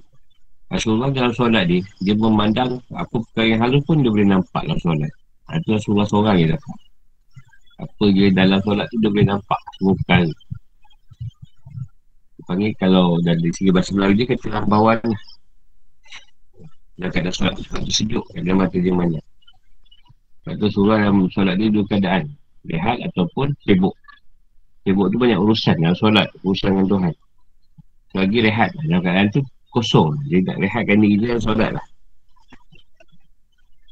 [0.71, 4.81] Rasulullah dalam solat dia, dia memandang apa perkara yang halus pun dia boleh nampak dalam
[4.81, 5.13] solat.
[5.51, 6.79] Itu Rasulullah seorang yang dapat.
[7.85, 9.61] Apa dia dalam solat tu dia boleh nampak.
[9.77, 10.33] Dia
[12.49, 15.23] panggil kalau dari segi bahasa Melayu dia ketelampauan lah.
[16.97, 19.21] Dan kadang solat tu sejuk, kadang mata dia mana.
[20.45, 22.25] Sebab tu surah dalam solat dia dua keadaan.
[22.65, 23.93] Rehat ataupun sibuk.
[24.85, 27.15] Sibuk tu banyak urusan dalam solat, urusan dengan Tuhan.
[28.15, 29.41] Lagi rehat dalam keadaan tu
[29.73, 30.17] kosong.
[30.33, 31.87] Dia nak rehatkan diri dia dalam solat lah.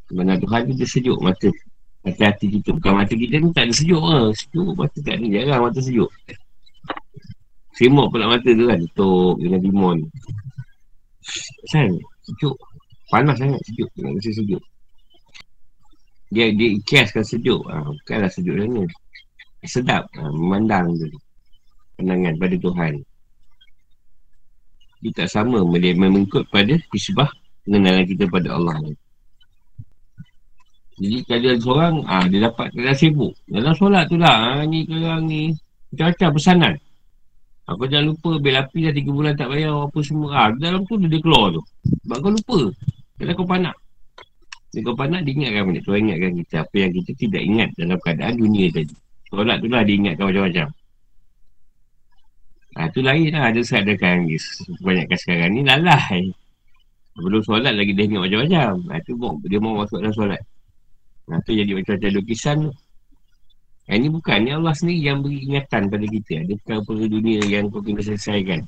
[0.08, 1.50] Sebenarnya Tuhan tu dia sejuk mata.
[2.02, 2.74] Hati-hati kita.
[2.74, 4.34] Bukan mata kita ni tak ada sejuk lah.
[4.34, 5.26] Sejuk mata tak ada.
[5.26, 6.10] Jarang mata sejuk.
[7.78, 8.78] Semok pula mata tu kan.
[8.82, 9.98] Tutup dengan limon.
[11.70, 11.90] Kan?
[12.26, 12.56] Sejuk.
[13.10, 13.90] Panas sangat sejuk.
[14.02, 14.62] Nak rasa sejuk.
[16.32, 17.62] Dia dia ikhlaskan sejuk.
[17.70, 18.82] Ha, bukanlah sejuk sana.
[19.62, 20.04] Sedap.
[20.18, 21.06] Ha, memandang tu.
[22.00, 22.98] Penangan pada Tuhan
[25.02, 27.26] dia tak sama dia mengikut pada isbah
[27.66, 28.94] pengenalan kita pada Allah ni.
[31.00, 33.32] Jadi kalau seorang, ah dia dapat keadaan sibuk.
[33.48, 35.56] Dalam solat tu lah, ha, ni kerang ni.
[35.92, 36.74] Macam-macam pesanan.
[37.70, 40.28] Aku jangan lupa bil api dah 3 bulan tak bayar apa semua.
[40.34, 41.62] Ah, dalam tu dia keluar tu.
[42.04, 42.58] Sebab kau lupa.
[43.16, 43.76] Kalau kau panak.
[44.72, 45.80] Dia kau panak, dia ingatkan benda.
[45.84, 48.94] Tuan ingatkan kita apa yang kita tidak ingat dalam keadaan dunia tadi.
[49.30, 50.66] Solat tu lah dia ingatkan macam-macam.
[52.72, 53.42] Ha, tu lain lah.
[53.52, 54.16] Ada seadakan
[54.80, 56.22] Kebanyakan sekarang ni lalai.
[57.16, 58.70] Belum solat lagi dia ingat macam-macam.
[58.90, 59.12] Ha, tu
[59.48, 60.42] dia mau masuk dalam solat.
[61.32, 62.72] Ha, tu jadi macam-macam lukisan tu.
[63.88, 64.38] Ha, ini bukan.
[64.44, 66.44] Ni Allah sendiri yang beri ingatan pada kita.
[66.44, 68.60] Ada perkara-perkara dunia yang kau kena selesaikan.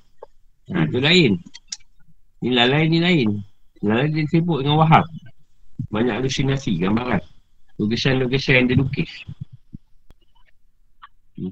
[0.73, 1.37] Ha, tu lain.
[2.41, 3.29] Ni lalai ni lain.
[3.85, 5.05] Lalai dia sibuk dengan wahab.
[5.93, 7.21] Banyak halusinasi, gambaran.
[7.77, 9.13] Lukisan-lukisan yang dia lukis.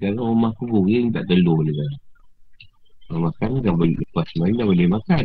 [0.00, 1.92] Kalau rumah kubur, dia tak telur dia kan.
[3.04, 5.24] Kalau makan dah boleh lepas main dah boleh makan.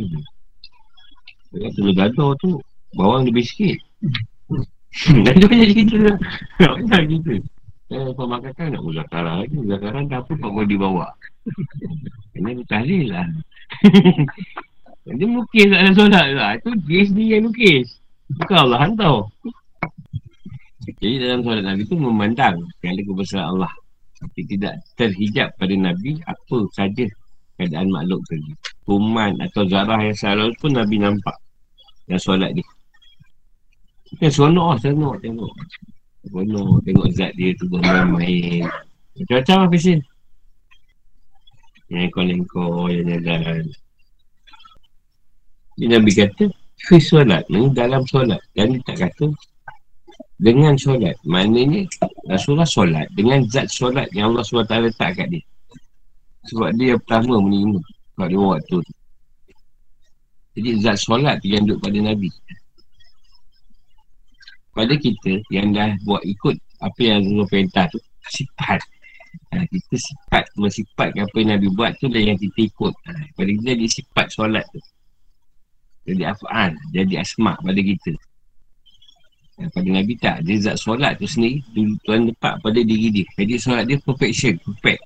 [1.48, 2.50] Kalau telur gaduh tu
[2.92, 3.80] bawang lebih sikit.
[5.26, 6.18] Gaduh je cerita lah.
[6.88, 7.38] Tak gitu.
[7.88, 9.54] Eh, pemakan kan nak muzakara lagi.
[9.56, 11.06] Muzakara dah apa kau boleh dibawa.
[12.36, 13.26] Kena ditahlil lah.
[15.08, 16.50] Dia lukis tak ada solat lah.
[16.60, 17.96] Itu dia sendiri yang lukis.
[18.28, 19.24] Bukan Allah hantar.
[20.84, 23.72] Jadi dalam solat Nabi tu memandang segala kebesaran Allah.
[24.20, 27.08] Tapi tidak terhijab pada Nabi apa saja
[27.56, 28.52] keadaan makhluk tadi.
[28.84, 31.36] Kuman atau zarah yang salah pun Nabi nampak.
[32.04, 32.68] Yang solat dia.
[34.16, 35.52] Kan seronok lah, seronok tengok.
[36.24, 38.64] Seronok tengok zat dia tu bermain-main.
[39.20, 39.98] Macam-macam lah pesin.
[41.92, 43.64] Yang ekor-ekor, yang jalan.
[45.78, 46.44] Jadi Nabi kata,
[46.88, 48.40] fi solat ni dalam solat.
[48.56, 49.30] Dan dia tak kata,
[50.38, 51.18] dengan solat.
[51.26, 51.84] Maknanya,
[52.30, 55.42] Rasulullah solat dengan zat solat yang Allah SWT letak kat dia.
[56.48, 57.78] Sebab dia yang pertama menerima
[58.14, 58.94] pada waktu tu.
[60.58, 62.30] Jadi zat solat tu yang duduk pada Nabi.
[64.76, 67.98] Pada kita yang dah buat ikut apa yang Allah perintah tu,
[68.30, 68.80] sifat.
[69.52, 72.94] Ha, kita sifat, mensifatkan apa yang Nabi buat tu dan yang kita ikut.
[73.08, 74.80] Ha, pada kita jadi sifat solat tu.
[76.08, 78.12] Jadi af'an, jadi asma' pada kita.
[79.58, 81.60] Ha, pada Nabi tak, dia zat solat tu sendiri,
[82.06, 83.26] Tuhan lepak pada diri dia.
[83.36, 85.02] Jadi solat dia perfection, perfect.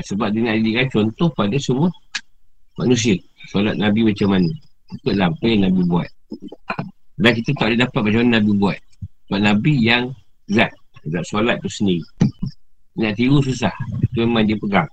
[0.00, 1.88] Sebab dia nak jadikan contoh pada semua
[2.80, 3.16] manusia.
[3.52, 4.50] Solat Nabi macam mana.
[4.90, 6.08] Ikutlah apa yang Nabi buat.
[7.20, 8.78] Dan kita tak boleh dapat macam mana Nabi buat.
[9.28, 10.02] Sebab Nabi yang
[10.48, 10.72] zat.
[11.04, 12.00] Zat solat tu sendiri.
[12.96, 13.72] Nak tiru susah.
[14.00, 14.88] Itu memang dia pegang.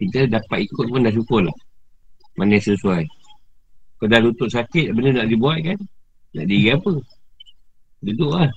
[0.00, 1.56] Kita dapat ikut pun dah syukur lah.
[2.40, 3.04] Mana sesuai.
[3.96, 5.78] Kalau dah lutut sakit, benda nak dibuat kan?
[6.36, 6.92] Nak diri apa?
[8.04, 8.52] Duduk lah.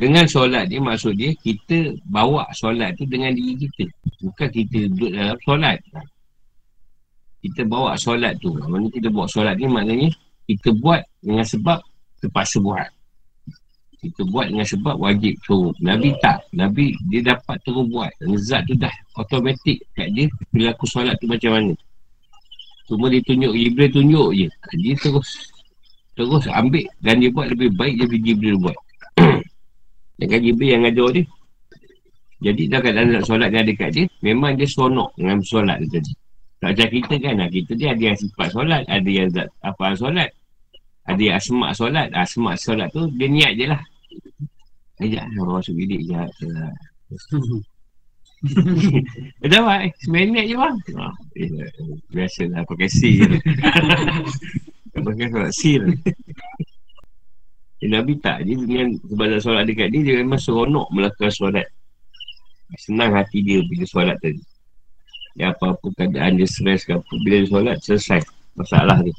[0.00, 3.86] Dengan solat ni maksud dia kita bawa solat tu dengan diri kita.
[4.24, 5.78] Bukan kita duduk dalam solat.
[7.44, 8.56] Kita bawa solat tu.
[8.56, 10.08] Maksudnya kita bawa solat ni maknanya
[10.46, 11.78] kita buat dengan sebab
[12.22, 12.88] terpaksa buat.
[14.02, 15.70] Kita buat dengan sebab wajib suruh.
[15.78, 16.42] Nabi tak.
[16.50, 18.10] Nabi dia dapat terus buat.
[18.42, 21.74] Zat tu dah automatik kat dia berlaku solat tu macam mana.
[22.90, 24.46] Cuma dia tunjuk, Jibril tunjuk je.
[24.82, 25.28] Dia terus
[26.18, 28.78] terus ambil dan dia buat lebih baik daripada Jibril buat.
[30.18, 31.24] Dengan Jibril yang ngajar dia
[32.42, 35.98] Jadi dah kat nak solat dia ada kat dia Memang dia sonok dengan solat dia
[35.98, 36.12] tadi
[36.62, 37.48] macam kita kan lah.
[37.50, 40.30] Kita dia ada yang sifat solat Ada yang zat, apa solat
[41.10, 43.82] Ada yang asmak solat Asmak solat tu dia niat je lah
[44.96, 46.30] Sekejap orang masuk bilik Sekejap
[49.50, 49.92] Dah buat eh,
[50.46, 51.50] je bang oh, eh,
[52.14, 53.26] Biasa lah pakai C je
[55.02, 55.82] Pakai solat C
[57.82, 58.46] Eh, Nabi tak.
[58.46, 61.66] Dia dengan sebab solat dekat dia, dia memang seronok melakukan solat.
[62.78, 64.38] Senang hati dia bila solat tadi.
[65.32, 67.12] Ya apa-apa keadaan dia stres ke apa.
[67.24, 68.20] Bila dia solat, selesai
[68.56, 69.14] masalah dia.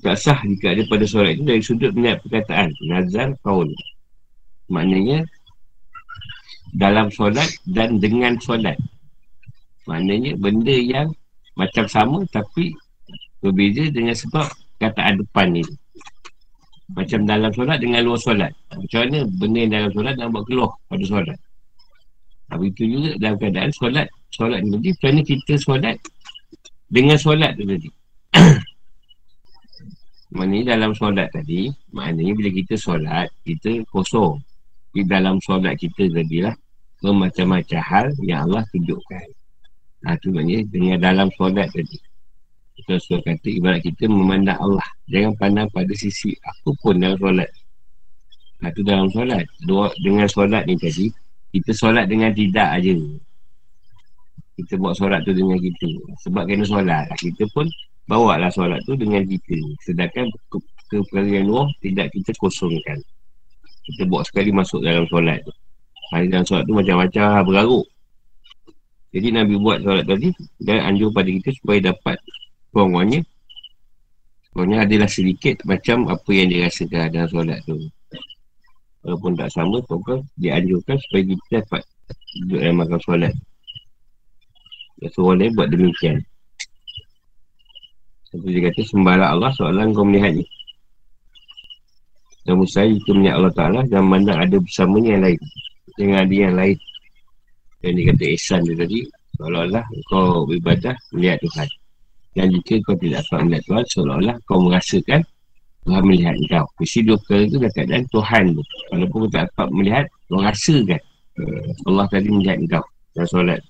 [0.00, 2.72] Tak sah jika ada pada solat itu dari sudut melihat perkataan.
[2.88, 3.68] Nazar kaul.
[4.70, 5.26] Maknanya,
[6.72, 8.78] dalam solat dan dengan solat.
[9.84, 11.10] Maknanya, benda yang
[11.58, 12.72] macam sama tapi
[13.42, 14.46] berbeza dengan sebab
[14.80, 15.64] kataan depan ni.
[16.96, 18.52] Macam dalam solat dengan luar solat.
[18.72, 21.38] Macam mana benda yang dalam solat nak buat keluar pada solat.
[22.50, 24.06] Tapi itu juga dalam keadaan solat.
[24.34, 25.96] Solat ni nanti kerana kita solat
[26.90, 27.88] dengan solat tu tadi.
[30.34, 34.38] Maknanya dalam solat tadi, maknanya bila kita solat, kita kosong.
[34.94, 36.54] Di dalam solat kita tadi lah,
[37.02, 39.26] bermacam-macam hal yang Allah tunjukkan.
[40.06, 41.98] Ha, tu maknanya dengan dalam solat tadi.
[42.78, 44.86] Kita suruh kata ibarat kita memandang Allah.
[45.10, 47.50] Jangan pandang pada sisi apa pun dalam solat.
[48.62, 49.44] Ha, tu dalam solat.
[49.66, 51.10] Dua, dengan solat ni tadi,
[51.50, 52.94] kita solat dengan tidak aja.
[54.58, 55.88] Kita buat solat tu dengan kita.
[56.26, 57.10] Sebab kena solat.
[57.18, 57.66] Kita pun
[58.06, 59.58] bawa lah solat tu dengan kita.
[59.82, 60.58] Sedangkan ke,
[60.90, 62.98] ke perkara yang luar, tidak kita kosongkan.
[63.90, 65.52] Kita buat sekali masuk dalam solat tu.
[66.14, 67.86] Hari dalam solat tu macam-macam bergaruk.
[69.10, 70.30] Jadi Nabi buat solat tadi
[70.62, 72.18] dan anjur pada kita supaya dapat
[72.70, 73.26] kurang-kurangnya
[74.54, 77.78] kurangnya adalah sedikit macam apa yang dirasakan dalam solat tu
[79.04, 81.82] walaupun tak sama maka dianjurkan supaya kita dapat
[82.36, 83.34] duduk dalam makan solat.
[85.00, 86.20] Dan suruh lain buat demikian.
[88.28, 90.44] Seperti dia kata sembahlah Allah soalan kau melihat ni.
[92.44, 95.40] Dan mustahil itu melihat Allah Ta'ala dan mandang ada bersamanya yang lain.
[95.96, 96.78] Dengan ada yang lain.
[97.80, 98.98] Dan dia kata ihsan dia tadi
[99.40, 101.68] seolah-olah kau beribadah melihat Tuhan.
[102.36, 105.20] Dan jika kau tidak dapat melihat Tuhan Seolah-olah kau merasakan
[105.88, 106.66] Tuhan melihat kau.
[106.76, 108.62] Mesti perkara itu dah keadaan Tuhan tu.
[108.92, 111.00] Walaupun tak dapat melihat Kau rasakan
[111.40, 112.84] uh, Allah tadi melihat kau
[113.16, 113.60] Dalam solat.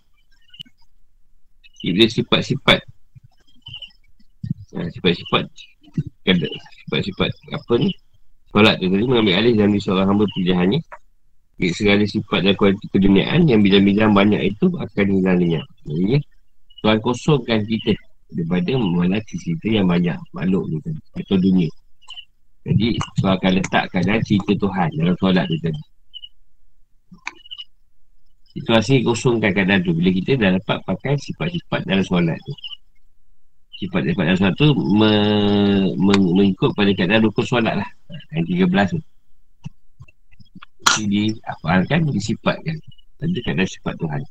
[1.87, 2.81] Ia sifat-sifat
[4.75, 5.45] uh, Sifat-sifat
[6.85, 7.95] Sifat-sifat Apa ni?
[8.51, 10.81] Solat tu tadi mengambil alih dalam seorang hamba pilihannya.
[11.61, 16.19] Segala sifat dan kualiti keduniaan Yang bidang-bidang banyak itu Akan hilangnya Jadi
[16.81, 17.93] Tuhan kosongkan kita
[18.31, 20.79] daripada melati cerita yang banyak makhluk ni
[21.19, 21.69] atau dunia
[22.61, 22.87] jadi
[23.25, 25.83] kau akan letakkan dalam cerita Tuhan dalam solat tu tadi.
[28.53, 29.97] Itu hasil kosongkan keadaan tu.
[29.97, 32.53] Bila kita dah dapat pakai sifat-sifat dalam solat tu.
[33.81, 35.13] Sifat-sifat dalam solat tu me,
[35.97, 37.89] me, mengikut pada keadaan rukun solat lah.
[38.37, 39.01] Yang 13 tu.
[41.01, 42.77] Jadi apa kan disifatkan.
[43.17, 44.23] Pada keadaan sifat Tuhan.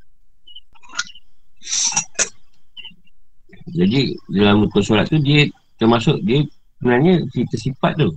[3.74, 4.00] Jadi
[4.38, 5.50] dalam rukun solat tu dia
[5.82, 6.46] termasuk dia
[6.80, 8.10] sebenarnya cerita sifat tu.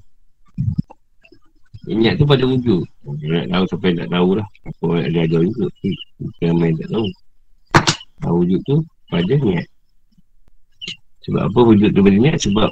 [1.90, 2.86] Ingat tu pada wujud.
[3.18, 4.46] Dia nak tahu yang tak tahu lah.
[4.70, 5.66] Apa yang dia ajar juga.
[6.22, 7.06] Bukan ramai yang tak tahu.
[8.22, 8.76] Tahu wujud tu
[9.10, 9.66] pada niat.
[11.26, 12.38] Sebab apa wujud tu pada niat?
[12.38, 12.70] Sebab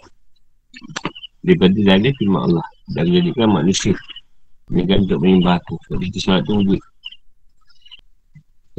[1.42, 2.66] daripada dalil firman Allah.
[2.94, 3.94] Dan jadikan manusia.
[4.70, 5.74] Kan untuk menyembah aku.
[5.90, 6.80] Sebab itu solat tu wujud.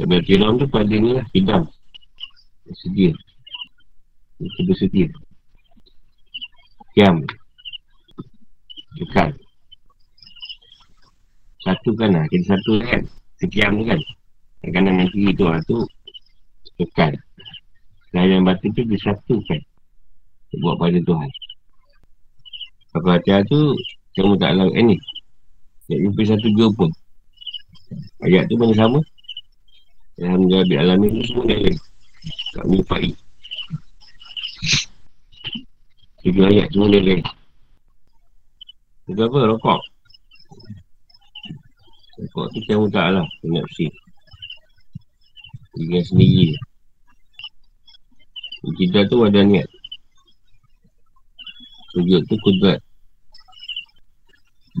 [0.00, 1.26] Sebab tu pada ni lah.
[1.36, 1.68] Hidam.
[2.72, 3.12] Sedia.
[4.64, 5.12] Bersedia
[6.92, 7.24] Kiam
[9.00, 9.32] Kekal
[11.64, 12.24] Satu kan lah.
[12.28, 13.02] Kita satu kan.
[13.40, 14.00] Sekiam tu kan.
[14.60, 15.78] Yang kanan yang kiri tu lah tu
[16.76, 17.16] Kekal
[18.12, 19.60] Dan yang batu tu disatukan
[20.60, 21.30] Buat pada Tuhan.
[22.92, 23.72] Apa hati tu
[24.20, 24.96] Kamu tak lalu eh ni.
[25.88, 26.92] Tak jumpa satu dua pun.
[28.20, 29.00] Ayat tu mana sama.
[30.20, 31.58] Alhamdulillah Bi alamin tu semua dah
[32.52, 33.16] Tak menyepai
[36.22, 37.22] Tiga ayat semua dia lain.
[39.10, 39.38] Itu apa?
[39.50, 39.80] Rokok.
[42.22, 43.26] Rokok tu kamu tak lah.
[43.42, 43.90] Kena bersih.
[45.74, 46.54] Tiga sendiri.
[48.62, 49.66] Kita tu ada niat.
[51.90, 52.78] Sujud tu kudrat.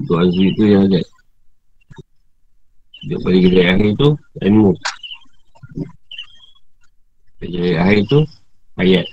[0.06, 1.02] Doa sujud tu yang ada.
[3.02, 4.08] Sujud pada kita akhir tu,
[4.46, 4.72] ilmu.
[7.42, 8.20] Pada akhir tu,
[8.78, 9.06] ayat.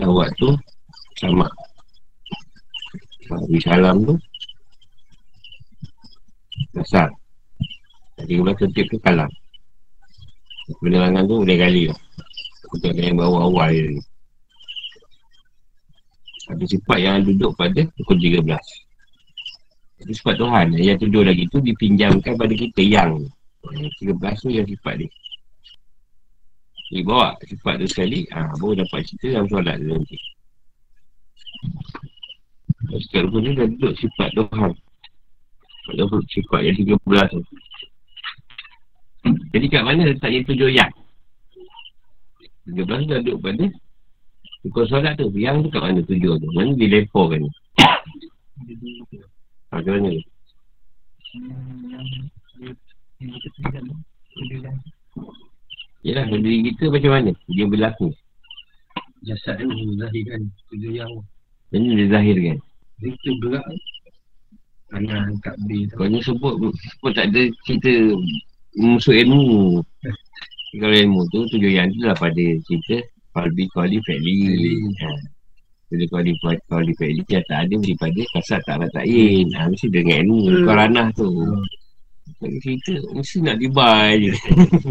[0.00, 0.56] Dawat tu,
[1.20, 1.46] sama.
[3.28, 4.14] Nabi Salam tu.
[6.76, 7.08] Dasar
[8.20, 9.30] Jadi kalau tertib tu kalam
[10.78, 11.98] Penerangan tu boleh kali lah.
[12.76, 14.00] Kita yang bawa awal ni
[16.52, 18.44] Ada sifat yang duduk pada pukul 13
[20.04, 20.66] Itu sifat Tuhan.
[20.76, 23.24] Yang tujuh lagi tu dipinjamkan pada kita yang.
[24.00, 25.10] 13 tu yang sifat dia.
[26.90, 30.18] Dia bawa sifat tu sekali ha, Baru dapat cerita dalam solat tu nanti
[32.90, 34.72] Setiap rukun ni dah duduk sifat Tuhan.
[36.30, 37.42] Sifat yang tiga belas tu.
[39.52, 40.92] Jadi kat mana letaknya tujuh yang?
[42.66, 43.66] Tiga belas dah duduk pada
[44.60, 45.32] Rukun solat tu.
[45.36, 46.48] Yang tu kat mana tujuh tu?
[46.52, 47.50] Mana dileporkan ni?
[49.70, 50.10] Ha, ke mana?
[56.02, 57.30] Yelah, diri kita macam mana?
[57.46, 58.10] Dia berlaku.
[59.24, 59.68] Jasad tu
[60.00, 60.40] zahirkan
[60.72, 61.12] tujuh yang.
[61.70, 62.58] Ini dia zahirkan.
[63.00, 63.64] Itu gerak
[64.92, 67.92] Tangan kat beli Kau ni sebut Sebut tak ada cerita
[68.76, 69.80] Musuh ilmu
[70.76, 73.00] Kalau ilmu tu Tujuh yang tu lah pada cerita
[73.32, 75.08] Falbi Kuali Feli ha.
[75.88, 76.32] Bila Kuali
[76.68, 80.64] Kuali Feli Dia tak ada Daripada kasat tak tak yin ha, Mesti dengan ilmu hmm.
[80.68, 81.64] Kau ranah tu hmm.
[82.60, 84.32] Cerita Mesti nak dibai je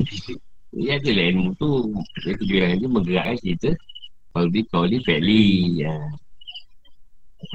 [0.80, 1.94] Dia ada lah ilmu tu
[2.26, 3.70] Dia tujuh yang tu Menggerakkan cerita
[4.30, 5.94] Falbi Kuali Feli ha.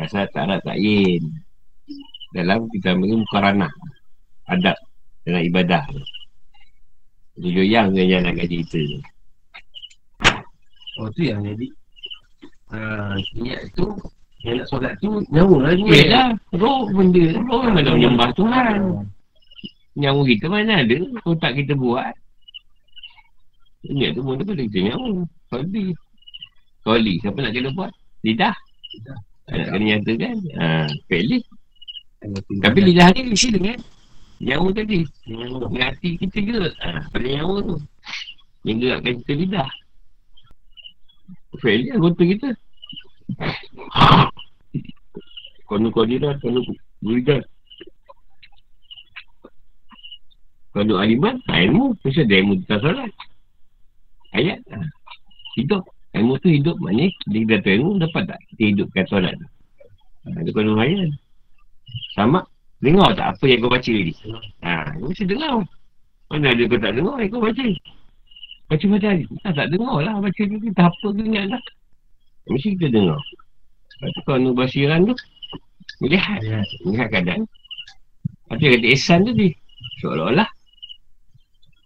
[0.01, 1.23] Kasat tak ada tak yin
[2.33, 3.73] Dalam kita panggil mukaranah
[4.49, 4.77] Adab
[5.23, 5.85] Dengan ibadah.
[7.39, 8.83] Tujuh yang yang nak gaji kita
[10.99, 11.69] Oh tu yang jadi
[12.73, 13.87] Haa Niat tu
[14.43, 16.31] Yang nak solat tu Nyawa lah ni lah.
[16.57, 18.77] Roh benda Roh memang nak menyembah Tuhan
[19.95, 22.11] Nyawa kita mana ada Kalau tak kita buat.
[23.85, 25.23] Niat tu pun tu boleh kita nyawa.
[25.53, 25.95] Kali
[26.85, 27.93] Kali Siapa nak kena buat?
[28.21, 28.53] Lidah.
[28.93, 29.19] Lidah.
[29.49, 31.43] Nak kena nyata kan Haa Pilih
[32.61, 33.09] Tapi lidah.
[33.17, 33.81] ni isi dengan
[34.45, 35.07] Nyawa tadi.
[35.25, 36.61] Dengan hati kita ke?
[36.85, 37.77] Haa Pada nyawa tu.
[38.69, 39.71] Yang gerakkan kita lidah.
[41.61, 42.49] Pilih anggota kita.
[45.65, 46.61] Konu kodiran Konu
[47.01, 47.41] buridan
[50.77, 53.11] Konu aliman ha, Ilmu Mesti ada ilmu tentang solat
[54.37, 54.61] Ayat.
[54.69, 54.83] Ha.
[55.57, 59.47] Hidup Ilmu tu hidup maknanya dia kata ilmu dapat tak kita hidupkan solat tu.
[60.31, 61.11] Ha, penuh hayat.
[62.15, 62.41] Sama.
[62.79, 64.15] Dengar tak apa yang kau baca tadi?
[64.63, 65.67] Ha, kau mesti dengar.
[66.31, 67.67] Mana ada kau tak dengar yang kau baca?
[68.71, 69.25] Baca macam tadi.
[69.43, 70.57] Ha, tak dengar lah baca tu.
[70.63, 71.63] Kita apa ke ingat lah.
[72.47, 73.21] Mesti kita dengar.
[73.99, 75.15] Lepas tu kalau basiran tu.
[76.05, 76.41] Melihat.
[76.87, 77.43] Melihat keadaan.
[77.43, 79.51] Lepas tu kata ihsan tu dia.
[79.99, 80.49] Seolah-olah.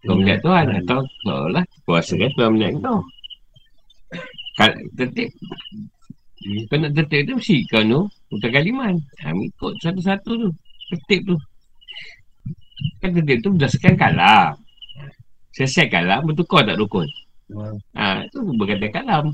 [0.05, 0.65] Kau melihat Tuhan.
[0.85, 1.63] Atau seolah-olah.
[1.87, 3.01] Kuasa kan Tuhan melihat kau.
[4.97, 5.29] Tertib
[6.67, 8.01] Kau nak tertib tu mesti kau tu
[8.35, 10.49] Untuk kaliman ha, Ikut satu-satu tu
[10.89, 11.35] Tertib tu.
[12.97, 14.57] Kan tertib tu berdasarkan kalam.
[15.53, 17.05] Selesai kalam bertukar tak rukun?
[17.93, 19.25] Ha, itu berkata kalam.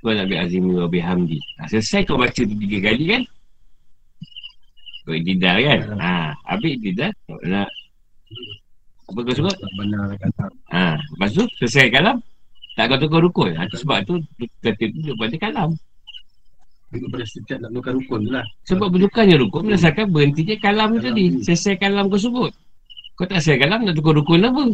[0.00, 1.38] Nak ambil azimi wa bihamdi.
[1.60, 3.22] Ha, Selesai kau baca tu tiga kali kan?
[5.06, 5.80] Kau iktidar kan?
[5.96, 6.14] Ha,
[6.44, 7.68] Habis iktidar Kau nak
[9.10, 9.56] Apa kau sebut?
[10.70, 12.18] Ha, lepas tu selesai kalam
[12.80, 13.52] tak kau tukar rukun.
[13.60, 14.24] Ha, sebab tu
[14.64, 15.70] kata tunjuk pada kalam.
[16.88, 18.40] Pada setiap nak tukar rukun lah.
[18.64, 21.44] Sebab berdukannya rukun berdasarkan berhentinya kalam tu tadi.
[21.44, 22.48] Selesai kalam kau sebut.
[23.20, 24.72] Kau tak selesai kalam nak tukar rukun apa?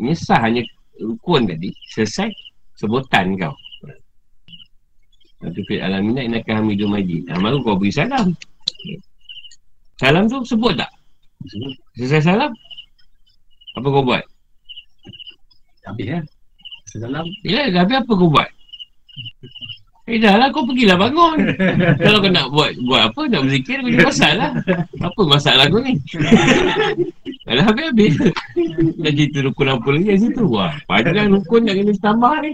[0.00, 0.64] Ini sah hanya
[0.96, 1.76] rukun tadi.
[1.92, 2.32] Selesai
[2.80, 3.52] sebutan kau.
[5.44, 7.28] Nanti fit alam minat inakan hamidul majid.
[7.28, 8.32] Ha, baru kau beri salam.
[10.00, 10.88] Salam tu sebut tak?
[12.00, 12.56] Selesai salam?
[13.76, 14.24] Apa kau buat?
[15.86, 16.20] Habis ya.
[16.88, 17.26] Sedalam.
[17.44, 18.48] Ya, habis apa kau buat?
[20.08, 21.52] Eh dah lah kau pergilah bangun.
[22.00, 24.50] Kalau kau nak buat buat apa Nak berzikir kau masalah
[25.04, 26.00] Apa masalah kau ni?
[27.48, 28.16] Alah habis-habis.
[29.04, 30.42] Nak cerita rukun apa lagi kat situ?
[30.48, 32.50] Wah panjang rukun nak kena tambah ni.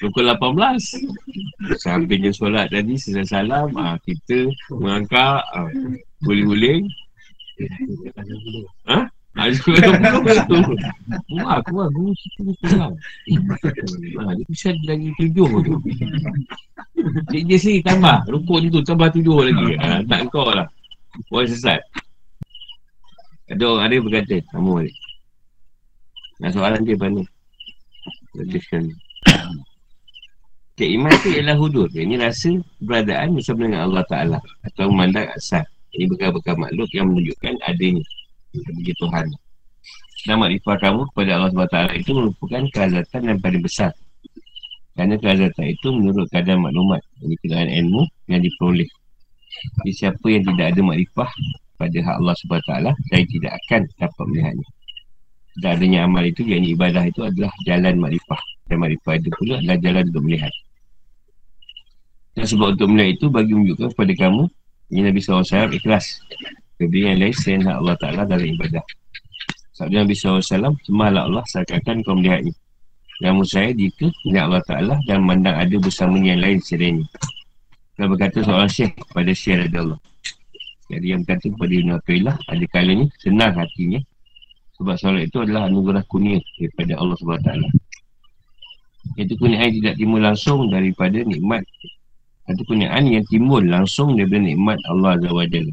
[0.00, 5.70] Rukun 18 Sampingnya solat tadi Selesai salam ah, Kita mengangkat ah,
[6.26, 6.90] Guling-guling
[8.90, 9.06] Ha?
[9.34, 9.82] Ha, sekolah
[10.46, 10.58] tu.
[11.34, 11.90] Wah, aku lah.
[11.90, 12.94] Guru situ tu lah.
[12.94, 15.74] Ha, dia bisa lagi tujuh tu.
[17.34, 18.22] Dia, dia sendiri tambah.
[18.30, 19.74] Rukun tu tambah tujuh lagi.
[19.82, 20.70] Ha, tak kau lah.
[21.34, 21.82] Orang sesat.
[23.50, 24.36] Ada orang ada berkata.
[24.54, 24.94] Kamu balik.
[26.38, 27.22] Nah, soalan dia mana?
[28.38, 28.86] Teruskan.
[30.74, 31.90] Okay, iman tu ialah hudud.
[31.90, 34.38] Ini rasa beradaan bersama dengan Allah Ta'ala.
[34.62, 35.66] Atau memandang asal.
[35.94, 38.02] Ini bekal-bekal makhluk yang menunjukkan adanya
[38.62, 39.26] bagi Tuhan.
[40.24, 43.92] Dan makrifah kamu kepada Allah SWT itu merupakan kehazatan yang paling besar.
[44.96, 48.88] Kerana kehazatan itu menurut keadaan maklumat ini keadaan ilmu yang diperoleh.
[49.82, 51.30] Jadi siapa yang tidak ada makrifah
[51.76, 52.72] pada hak Allah SWT
[53.10, 54.68] saya tidak akan dapat melihatnya.
[55.54, 58.42] Tidak adanya amal itu yang ibadah itu adalah jalan makrifah.
[58.70, 60.52] Dan makrifah itu pula adalah jalan untuk melihat.
[62.34, 64.42] Dan sebab untuk melihat itu bagi menunjukkan kepada kamu
[64.90, 66.20] ini Nabi SAW ikhlas
[66.84, 68.84] Kedua yang lain selain Allah Ta'ala dalam ibadah
[69.72, 72.52] Sabda Nabi SAW Semalah Allah seakan kau melihatnya
[73.24, 77.08] Namun saya jika Melihat Allah Ta'ala Dan memandang ada bersama yang lain selainnya
[77.96, 80.00] Dan berkata seorang syekh pada syekh dari Allah.
[80.90, 84.00] Jadi yang berkata kepada Ibn Aqilah, ada kalanya senang hatinya.
[84.74, 87.50] Sebab solat itu adalah anugerah kunia daripada Allah SWT.
[89.14, 91.62] Itu kuniaan tidak timbul langsung daripada nikmat.
[92.50, 95.72] Itu kuniaan yang timbul langsung daripada nikmat Allah Azza wa Jalla.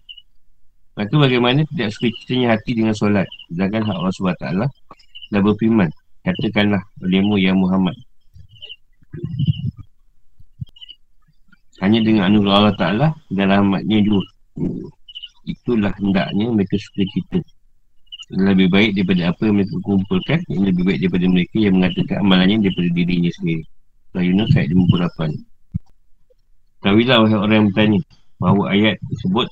[0.92, 3.24] Maka bagaimana tidak suka citanya hati dengan solat.
[3.48, 4.46] Sedangkan hak Allah SWT
[5.32, 5.90] dah berfirman.
[6.22, 7.96] Katakanlah olehmu ya Muhammad.
[11.82, 14.30] Hanya dengan anugerah Allah Ta'ala dan rahmatnya juga.
[15.50, 17.42] Itulah hendaknya mereka suka cita.
[18.32, 20.40] Lebih baik daripada apa yang mereka kumpulkan.
[20.46, 23.66] Yang lebih baik daripada mereka yang mengatakan amalannya daripada dirinya sendiri.
[24.14, 26.86] Surah Yunus ayat 58.
[26.86, 28.00] Tahuilah wahai orang yang bertanya.
[28.38, 29.50] Bahawa ayat tersebut.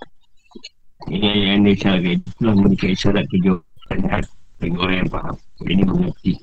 [1.08, 2.20] Ini yang disyaratkan.
[2.20, 4.24] Itulah memberikan isyarat kejawapan
[4.60, 5.36] bagi orang yang faham.
[5.64, 6.34] Ini mengerti.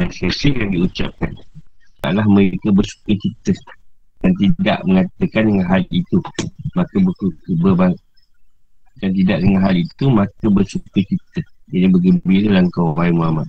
[0.00, 0.08] Dan
[0.56, 1.32] yang diucapkan.
[2.00, 3.52] Taklah mereka bersuka cita
[4.20, 6.16] dan tidak mengatakan dengan hal itu
[6.76, 6.96] maka
[7.60, 7.94] berbang
[9.00, 11.40] dan tidak dengan hal itu maka bersuka cita
[11.72, 13.48] jadi bergembira dalam kau wahai Muhammad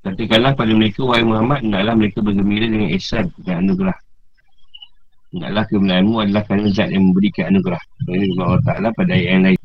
[0.00, 3.96] katakanlah pada mereka wahai Muhammad hendaklah mereka bergembira dengan ihsan dan anugerah
[5.34, 9.60] hendaklah kebenaranmu adalah kerana zat yang memberikan anugerah ini Allah Ta'ala pada ayat yang lain.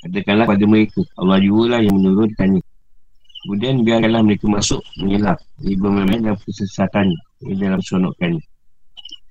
[0.00, 2.62] Katakanlah pada mereka Allah juga lah yang menurunkannya.
[3.40, 7.08] Kemudian biarkanlah mereka masuk menyelap Ibu Mehmet dan kesesatan
[7.40, 8.36] Ini dalam sonokan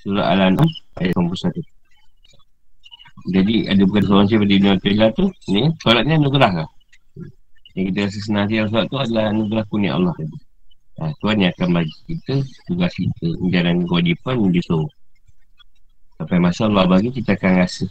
[0.01, 0.65] Surah Al-An'am
[0.97, 1.61] ayat 91
[3.29, 6.69] Jadi ada bukan seorang siapa di dunia Tila tu Ni solat ni anugerah lah
[7.77, 10.13] Yang kita rasa senang siang solat tu adalah anugerah punya Allah
[10.99, 12.35] ha, Tuhan yang akan bagi kita
[12.67, 14.91] Tugas kita Menjalan kewajipan Dia suruh
[16.19, 17.87] Sampai masa Allah bagi kita akan rasa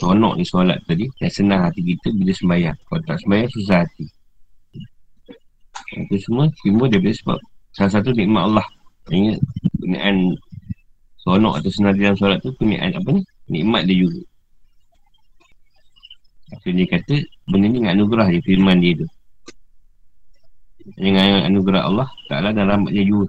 [0.00, 4.06] Sonok ni solat tadi Dan senang hati kita bila sembahyang Kalau tak sembahyang susah hati
[5.98, 7.38] itu semua timbul daripada sebab
[7.74, 8.66] salah satu nikmat Allah.
[9.10, 9.34] Ini
[9.82, 10.38] kenyataan
[11.18, 13.22] sonok atau senar dalam solat tu kenyataan apa ni?
[13.50, 14.22] Nikmat dia juga.
[16.54, 17.16] Apa dia kata,
[17.50, 19.06] benda ni dengan anugerah dia, firman dia tu.
[20.96, 23.28] Dengan anugerah Allah, taklah dan rahmat dia juga.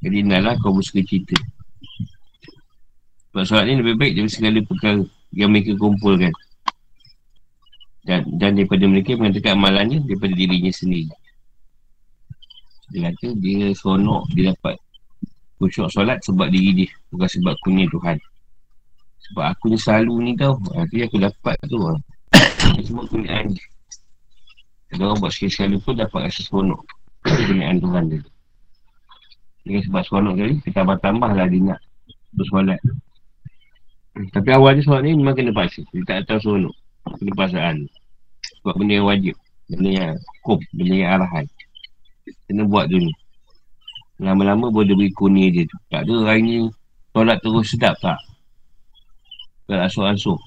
[0.00, 1.36] Jadi, inilah kau bersuka cerita.
[3.30, 5.02] Sebab solat ni lebih baik daripada segala perkara
[5.34, 6.34] yang mereka kumpulkan.
[8.02, 11.12] Dan, dan daripada mereka mengatakan amalannya daripada dirinya sendiri.
[12.90, 14.74] Dia kata dia seronok dia dapat
[15.62, 18.18] khusyuk solat sebab diri dia Bukan sebab kunia Tuhan
[19.30, 21.78] Sebab aku ni selalu ni tau Nanti aku dapat tu
[22.86, 23.62] semua kuniaan dia
[24.90, 26.82] Kalau orang buat sekali-sekali pun dapat rasa seronok.
[27.22, 28.20] Kuniaan Tuhan dia.
[29.60, 31.80] Dengan sebab seronok tadi Kita tambah-tambah lah dia nak
[32.34, 32.80] Bersolat.
[34.34, 35.86] Tapi awal dia solat ni memang kena paksa.
[35.94, 36.74] Dia tak tahu seronok.
[37.06, 37.76] Kena perasaan.
[38.60, 39.34] Sebab benda yang wajib.
[39.70, 40.12] Benda yang
[40.42, 40.58] hukum.
[40.74, 41.46] Benda yang arahan.
[42.46, 43.10] Kena buat dulu
[44.20, 45.78] Lama-lama boleh beri kunia dia tu.
[45.88, 46.56] Tak ada hari ni
[47.10, 48.18] Solat terus sedap tak?
[49.66, 50.38] Tak asuh-asuh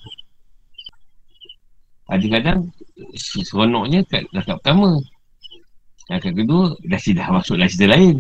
[2.14, 2.60] Ada kadang
[3.18, 5.02] Seronoknya kat rakat pertama.
[6.14, 8.16] Rakat kedua Dah dah masuk dalam cerita lain.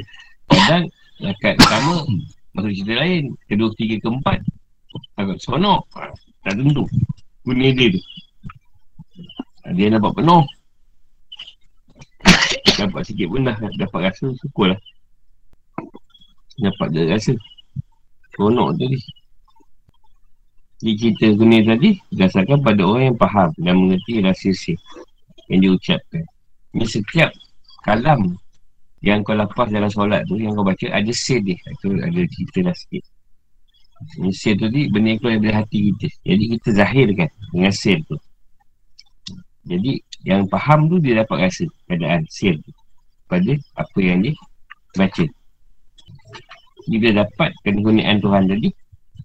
[0.52, 0.84] Kadang
[1.18, 2.06] Rakat pertama
[2.54, 3.34] Masuk cerita lain.
[3.50, 4.38] Kedua, ketiga, keempat
[5.18, 5.82] Agak seronok.
[6.46, 6.86] Tak tentu.
[7.42, 8.00] Kunia dia tu.
[9.74, 10.44] Dia nampak penuh.
[12.78, 14.80] Dapat sikit pun dah dapat rasa syukur lah
[16.62, 17.34] Dapat dia rasa.
[18.36, 19.21] Seronok tadi
[20.82, 24.74] Di cerita dunia tadi Berdasarkan pada orang yang faham Dan mengerti rahsia
[25.46, 26.24] Yang diucapkan
[26.74, 27.30] Ini setiap
[27.86, 28.34] kalam
[28.98, 31.54] Yang kau lepas dalam solat tu Yang kau baca ada say dia.
[31.54, 33.02] Itu ada cerita lah sikit.
[34.18, 36.08] Ini say tu tadi Benda yang keluar dari hati kita.
[36.26, 38.18] Jadi kita zahirkan Dengan say tu.
[39.62, 42.58] Jadi yang faham tu dia dapat rasa keadaan seal
[43.30, 44.34] pada apa yang dia
[44.98, 45.24] baca.
[46.90, 48.68] Jika dapat kegunaan Tuhan tadi,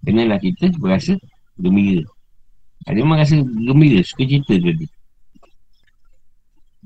[0.06, 1.18] kenalah kita berasa
[1.58, 2.06] gembira.
[2.88, 4.86] Dia memang rasa gembira, suka cerita tadi.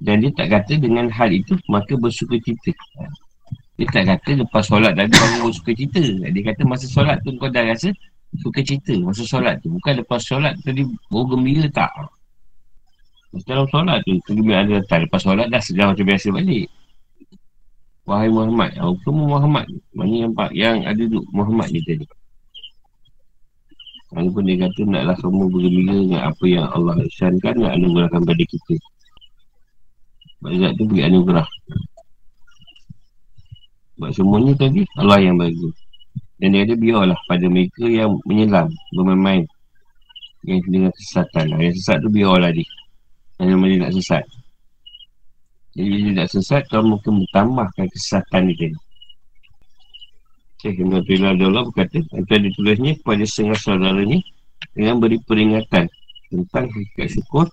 [0.02, 2.74] Dan dia tak kata dengan hal itu, maka bersuka cita.
[3.78, 6.02] Dia tak kata lepas solat tadi baru bersuka cita.
[6.02, 7.94] Dia kata masa solat tu kau dah rasa
[8.40, 9.70] suka cerita masa solat tu.
[9.70, 11.92] Bukan lepas solat tadi baru gembira tak.
[13.48, 15.08] Dalam solat tu, kegembiraan dia datang.
[15.08, 16.68] Lepas solat dah segar macam biasa balik.
[18.04, 18.76] Wahai Muhammad.
[18.76, 19.66] Kamu Muhammad.
[19.96, 22.04] Mana yang, yang ada tu Muhammad ni tadi.
[24.12, 28.74] Walaupun dia kata naklah kamu bergembira dengan apa yang Allah isyankan nak anugerahkan pada kita.
[30.44, 31.48] Sebab tu beri anugerah.
[33.96, 35.70] Sebab semuanya tadi Allah yang bagi.
[36.36, 39.48] Dan dia ada biarlah pada mereka yang menyelam, bermain-main.
[40.44, 41.44] Yang dengan kesesatan.
[41.56, 42.68] Yang sesat tu biarlah dia.
[43.42, 44.24] Hanya dia nak sesat
[45.74, 48.70] Jadi dia nak sesat Kau mungkin bertambahkan kesesatan dia
[50.62, 54.22] Syekh Ibn Abdullah Abdullah berkata, antara ditulisnya kepada setengah saudaranya
[54.78, 55.90] dengan beri peringatan
[56.30, 57.50] tentang hakikat syukur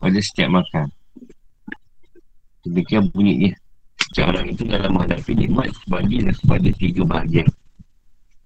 [0.00, 0.88] pada setiap makan.
[2.64, 3.52] Demikian bunyinya.
[4.16, 7.44] Orang itu dalam menghadapi nikmat bagilah kepada tiga bahagian.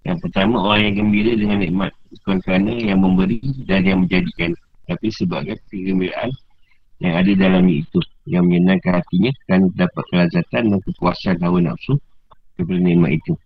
[0.02, 1.94] Yang pertama, orang yang gembira dengan nikmat.
[2.10, 4.58] Bukan kerana yang memberi dan yang menjadikan.
[4.90, 6.34] Tapi sebagai kegembiraan
[6.98, 8.02] yang ada dalam itu.
[8.26, 11.94] Yang menyenangkan hatinya kerana dapat kelazatan dan kepuasan hawa nafsu
[12.58, 13.38] daripada nikmat itu.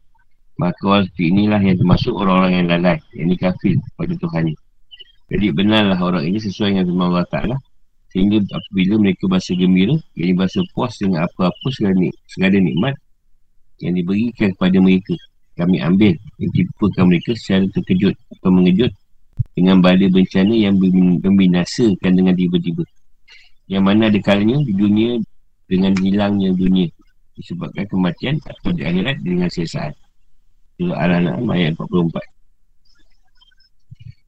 [0.54, 2.98] Maka orang seperti inilah yang termasuk orang-orang yang lalai.
[3.10, 4.44] Yang ini kafir pada Tuhan.
[5.34, 7.56] Jadi benarlah orang ini sesuai dengan firman Allah Ta'ala.
[8.14, 12.94] Sehingga apabila mereka berasa gembira, yang berasa puas dengan apa-apa segala, nik segala nikmat
[13.82, 15.18] yang diberikan kepada mereka.
[15.58, 18.94] Kami ambil yang tipukan mereka secara terkejut atau mengejut
[19.58, 22.86] dengan badai bencana yang membinasakan dengan tiba-tiba.
[23.66, 25.18] Yang mana ada kalanya di dunia
[25.66, 26.86] dengan hilangnya dunia
[27.34, 30.03] disebabkan kematian atau di akhirat dengan sesat.
[30.74, 32.34] Surah Al-An'am ayat 44.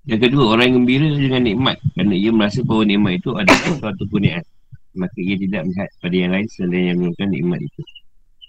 [0.07, 4.07] Yang kedua, orang yang gembira dengan nikmat kerana ia merasa bahawa nikmat itu adalah suatu
[4.07, 4.47] kurniaan.
[4.94, 7.82] Maka ia tidak melihat pada yang lain selain yang menggunakan nikmat itu.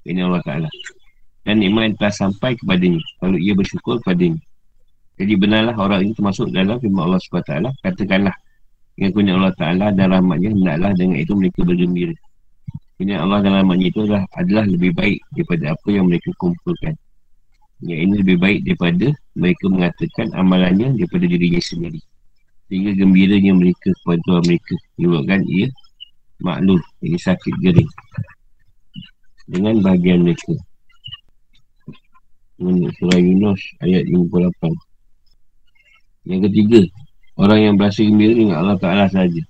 [0.06, 0.70] Ini Allah Ta'ala.
[1.42, 4.42] Dan nikmat yang telah sampai kepadanya kalau ia bersyukur kepadanya.
[5.18, 7.52] Jadi benarlah orang ini termasuk dalam firman Allah SWT.
[7.82, 8.36] Katakanlah
[8.94, 12.14] dengan kurniaan Allah Ta'ala dan rahmatnya hendaklah dengan itu mereka bergembira.
[13.02, 16.94] Kurniaan Allah dan rahmatnya itu adalah, adalah lebih baik daripada apa yang mereka kumpulkan.
[17.86, 19.08] Yang ini lebih baik daripada
[19.38, 22.02] mereka mengatakan amalannya daripada dirinya sendiri.
[22.68, 24.76] Sehingga gembiranya mereka kepada Tuhan mereka.
[24.98, 25.68] Menyebabkan ia
[26.42, 27.90] maklum, ini sakit gering.
[29.46, 30.58] Dengan bahagian mereka.
[32.58, 34.74] Menurut surah Yunus ayat 58.
[36.28, 36.82] Yang ketiga,
[37.38, 39.44] orang yang berasa gembira dengan Allah Ta'ala sahaja.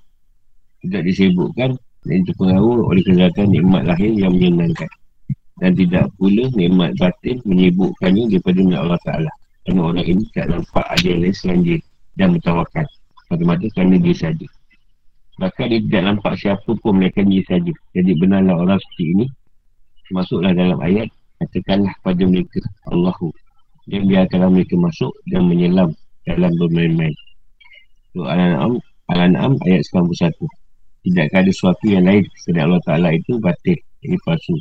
[0.83, 4.91] Tidak disebutkan dan terpengaruh oleh kesehatan nikmat lahir yang menyenangkan
[5.57, 9.31] dan tidak pula nikmat batin menyebutkannya daripada nikmat Allah Ta'ala.
[9.65, 11.79] Kerana orang ini tak nampak ada yang lain selain dia
[12.15, 12.85] dan bertawakan
[13.27, 14.47] mata-mata kerana dia saja.
[15.37, 17.73] Bahkan dia tidak nampak siapa pun melainkan dia saja.
[17.93, 19.25] Jadi benarlah orang seperti ini
[20.13, 21.11] masuklah dalam ayat
[21.43, 22.61] katakanlah pada mereka
[22.93, 23.33] Allahu.
[23.87, 25.95] Dan biarkanlah mereka masuk dan menyelam
[26.27, 27.15] dalam bermain-main.
[28.11, 30.35] So, Al-An'am Al-An'am ayat 91
[31.07, 33.39] Tidakkah ada sesuatu yang lain Selain Allah Ta'ala itu?
[33.39, 33.79] Batin.
[34.03, 34.59] Ini palsu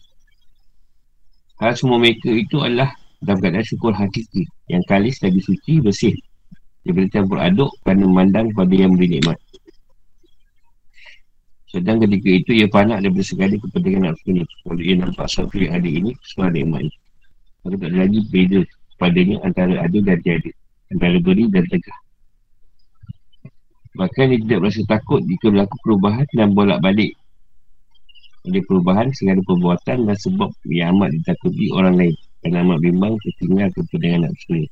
[1.56, 2.92] Hal semua mereka itu adalah
[3.24, 6.12] dalam keadaan syukur hakiki yang kalis lagi suci bersih
[6.84, 9.40] daripada campur aduk kerana memandang pada yang beri nikmat.
[11.72, 14.44] Sedang ketika itu ia panak daripada segala kepentingan nafsu ini.
[14.44, 16.96] Kalau ia nampak sesuatu yang ada ini, semua nikmat ini.
[17.64, 18.60] Maka tak ada lagi beza
[19.00, 20.50] padanya antara ada dan tiada.
[20.92, 21.98] Antara beri dan tegah.
[23.96, 27.16] Bahkan dia tidak berasa takut jika berlaku perubahan dan bolak balik
[28.46, 32.14] oleh perubahan segala perbuatan dan sebab yang amat ditakuti orang lain.
[32.40, 34.70] Kerana amat bimbang tertinggal kepentingan nafsu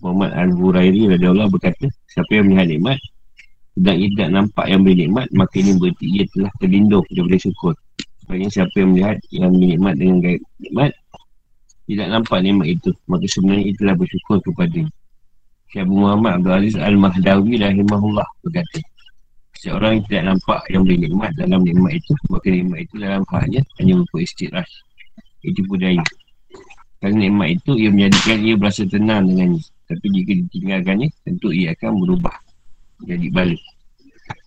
[0.00, 2.98] Muhammad Al-Hurairi Allah berkata siapa yang melihat nikmat
[3.76, 7.74] sedang ia tidak nampak yang beri nikmat maka ini berarti ia telah terlindung daripada syukur.
[8.24, 10.90] Sebabnya siapa yang melihat yang beri nikmat dengan gaya nikmat
[11.84, 12.90] tidak nampak nikmat itu.
[13.06, 14.80] Maka sebenarnya ia telah bersyukur kepada
[15.70, 18.78] Syekh Muhammad Abdul Aziz Al-Mahdawi rahimahullah berkata
[19.60, 23.60] Seorang yang tidak nampak yang boleh nikmat dalam nikmat itu Maka nikmat itu dalam haknya
[23.76, 24.68] hanya berupa istidrah
[25.44, 26.04] Itu budaya.
[27.00, 29.60] Kerana nikmat itu ia menjadikan ia berasa tenang dengannya.
[29.84, 32.36] Tapi jika ditinggalkannya tentu ia akan berubah
[33.04, 33.60] Jadi balik.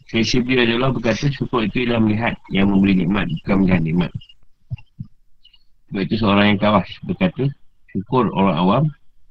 [0.10, 4.12] Saya Syibli adalah berkata syukur itu ialah melihat yang memberi nikmat Bukan melihat nikmat.
[5.90, 7.46] Sebab itu seorang yang kawas berkata
[7.94, 8.84] Syukur orang awam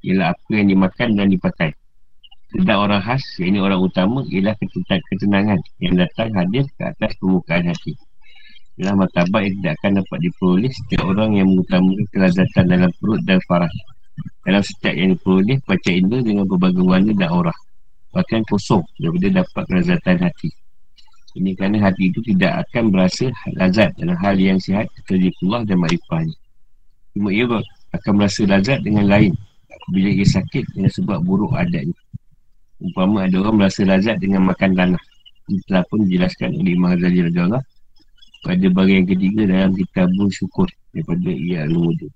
[0.07, 1.74] ialah apa yang dimakan dan dipakai
[2.53, 4.53] sedang orang khas, ini orang utama ialah
[5.09, 7.96] ketenangan yang datang hadir ke atas permukaan hati.
[8.76, 13.40] Ialah martabat yang tidak akan dapat diperoleh setiap orang yang mengutamakan kelazatan dalam perut dan
[13.48, 13.72] farah.
[14.44, 17.59] Dalam setiap yang diperoleh, baca indra dengan berbagai warna dan aurah.
[18.12, 20.50] Bahkan kosong daripada dapat kelazatan hati.
[21.32, 25.76] Ini kerana hati itu tidak akan berasa lazat dalam hal yang sihat kecuali Allah dan
[25.80, 26.36] makrifahnya.
[27.16, 27.48] Cuma ia
[27.96, 29.32] akan merasa lazat dengan lain
[29.88, 31.96] bila ia sakit dengan sebab buruk adatnya.
[32.83, 35.03] Umpama ada orang merasa lazat dengan makan tanah.
[35.47, 37.62] Ini telah pun dijelaskan oleh Imam Ghazali Raja
[38.43, 42.11] pada bagian ketiga dalam kitab syukur daripada ia al-wudu.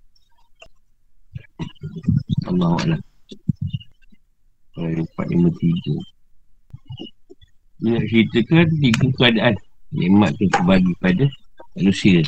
[2.50, 3.00] Allah Allah.
[4.76, 6.02] Ayat 453.
[7.76, 9.54] Ini nak ceritakan tiga keadaan
[9.94, 11.24] nikmat tu terbagi pada
[11.78, 12.20] manusia.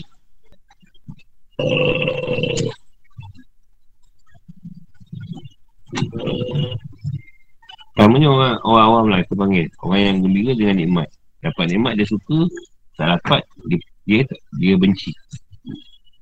[7.99, 11.09] Pertamanya orang, orang awam lah kita panggil Orang yang gembira dengan nikmat
[11.43, 12.47] Dapat nikmat dia suka
[12.95, 14.23] Tak dapat dia dia,
[14.63, 15.11] dia benci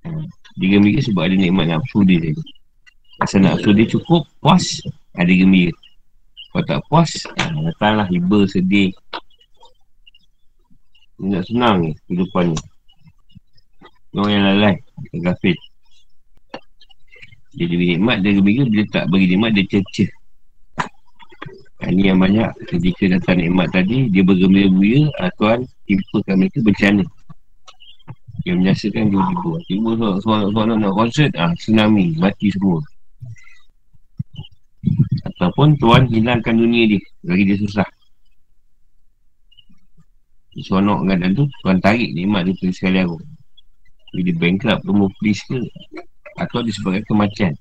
[0.08, 0.24] ha.
[0.56, 2.42] Dia gembira sebab ada nikmat nafsu dia saja
[3.16, 4.84] Rasa nafsu dia cukup, puas,
[5.16, 5.72] ada gembira.
[6.52, 7.10] Kalau tak puas,
[7.40, 8.92] ah, datanglah hiba, sedih.
[11.16, 12.58] Dia nak senang ni, kehidupan ni.
[14.12, 14.76] Orang yang lalai,
[15.16, 15.56] gafil.
[17.56, 18.68] Dia diberi nikmat, dia gembira.
[18.68, 20.04] Bila tak bagi nikmat, dia cerca.
[21.76, 27.04] Ini yang banyak ketika datang nikmat tadi, dia bergembira-gembira, ah, Tuhan timpakan mereka bencana.
[28.48, 29.52] Dia menyaksikan dia tiba.
[29.68, 29.90] Tiba
[30.24, 32.80] soalan nak konsert, ah, tsunami, mati semua.
[35.28, 37.88] Ataupun Tuhan hilangkan dunia dia, bagi dia susah.
[40.56, 43.20] Dia seronok kan tu, Tuhan tarik nikmat dia tu sekali aku.
[44.16, 45.60] Dia bankrupt, temu polis ke,
[46.40, 47.52] atau disebabkan kematian.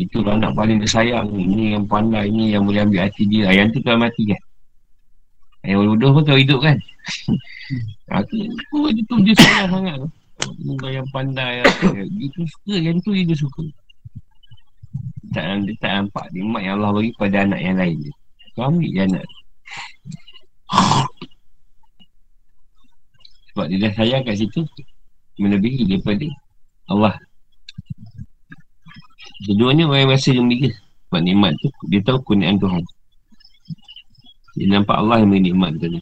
[0.00, 3.52] Itu anak paling dia sayang Ini yang pandai Ini yang boleh ambil hati dia.
[3.52, 4.42] Yang tu kan mati kan?
[5.62, 6.76] Yang bodoh pun kau hidup kan?
[8.18, 8.76] Aku Aku
[9.06, 9.96] tu dia sayang sangat.
[10.80, 12.26] Kau yang pandai Dia.
[12.32, 13.64] Tu suka Yang tu dia suka.
[15.32, 16.26] Tak, Dia tak nampak.
[16.32, 17.98] Nikmat yang Allah bagi pada anak yang lain
[18.52, 19.26] Kau ambil je anak.
[23.52, 24.64] Sebab dia dah sayang kat situ
[25.36, 26.26] Melebihi daripada
[26.88, 27.16] Allah
[29.42, 30.70] Keduanya orang yang rasa gembira
[31.08, 32.82] Sebab nikmat tu Dia tahu kunian Tuhan
[34.52, 36.00] dia nampak Allah yang beri nikmat tadi.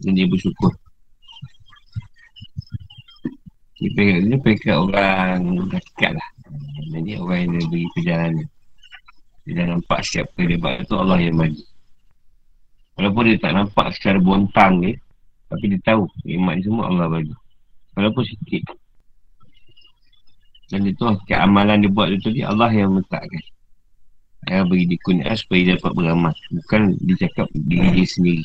[0.00, 0.72] Dan dia bersyukur.
[3.80, 6.28] Dia pekat, dia pekat orang dekat lah.
[6.88, 8.46] Jadi orang yang dia beri perjalanan.
[9.44, 11.64] Dia dah nampak setiap kelebat tu Allah yang bagi.
[12.96, 14.96] Walaupun dia tak nampak secara bontang dia.
[15.52, 17.34] Tapi dia tahu nikmat ni semua Allah bagi.
[17.92, 18.72] Walaupun sikit.
[20.70, 21.02] Dan itu
[21.34, 23.42] amalan dia buat tu tadi Allah yang letakkan.
[24.46, 26.34] Yang bagi dia kun'ah supaya dia dapat beramal.
[26.54, 28.44] Bukan dia cakap diri dia sendiri.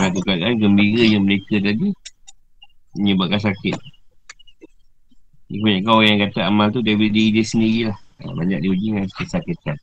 [0.00, 1.92] Satu keadaan gembira yang mereka tadi
[2.98, 3.76] Menyebabkan sakit.
[5.50, 7.98] Banyak kau yang kata amal tu Dari diri dia sendiri lah.
[8.20, 9.78] Ha, Banyak diuji dengan kesakitan.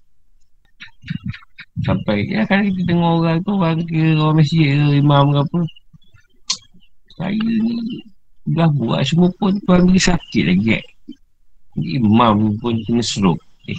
[1.81, 5.59] Sampai ya kan kita tengok orang tu Orang ke orang ke imam ke apa
[7.17, 8.05] Saya ni
[8.53, 10.85] dah buat semua pun tuan beri sakit lagi eh.
[11.77, 13.41] Imam pun kena stroke.
[13.65, 13.77] Eh.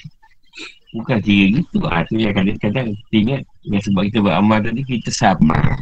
[0.98, 1.78] Bukan kira gitu.
[1.86, 5.78] Ah, tu yang kadang-kadang kita ingat yang sebab kita beramal tadi kita sama.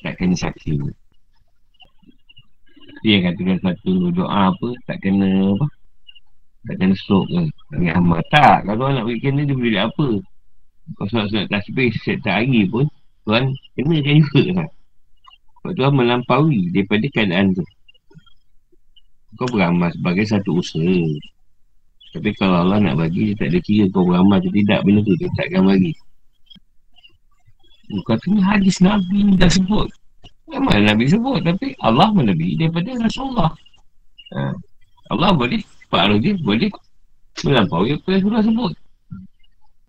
[0.00, 0.80] Tak kena sakit.
[3.04, 5.66] Dia katakan satu doa apa tak kena apa.
[6.64, 7.42] Tak kena stroke ke.
[7.76, 8.24] Dengan amal.
[8.32, 8.64] Tak.
[8.64, 10.08] Kalau nak beri kena dia boleh apa.
[10.96, 12.88] Kalau solat-solat tasbih setiap hari pun
[13.24, 14.68] Tuan kena kan juga lah.
[15.64, 17.64] Sebab Tuhan melampaui daripada keadaan tu.
[19.40, 21.00] Kau beramal sebagai satu usaha.
[22.12, 24.84] Tapi kalau Allah nak bagi, dia tak ada kira kau beramal atau tidak.
[24.84, 25.96] Benda tu dia takkan bagi.
[28.04, 29.88] Kau tengah hadis Nabi dah sebut.
[30.52, 31.40] Memang Nabi sebut.
[31.40, 33.48] Tapi Allah melebihi daripada Rasulullah.
[34.36, 34.52] Ha.
[35.16, 36.68] Allah boleh, Pak dia boleh
[37.40, 38.72] melampaui apa yang Rasulullah sebut.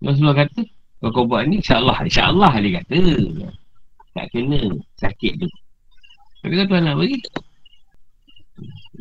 [0.00, 0.60] Rasulullah kata,
[1.04, 2.00] kalau kau buat ni, insyaAllah.
[2.00, 3.00] InsyaAllah dia kata.
[4.16, 5.48] Tak kena sakit tu.
[6.42, 7.18] Tapi kalau Tuhan nak bagi?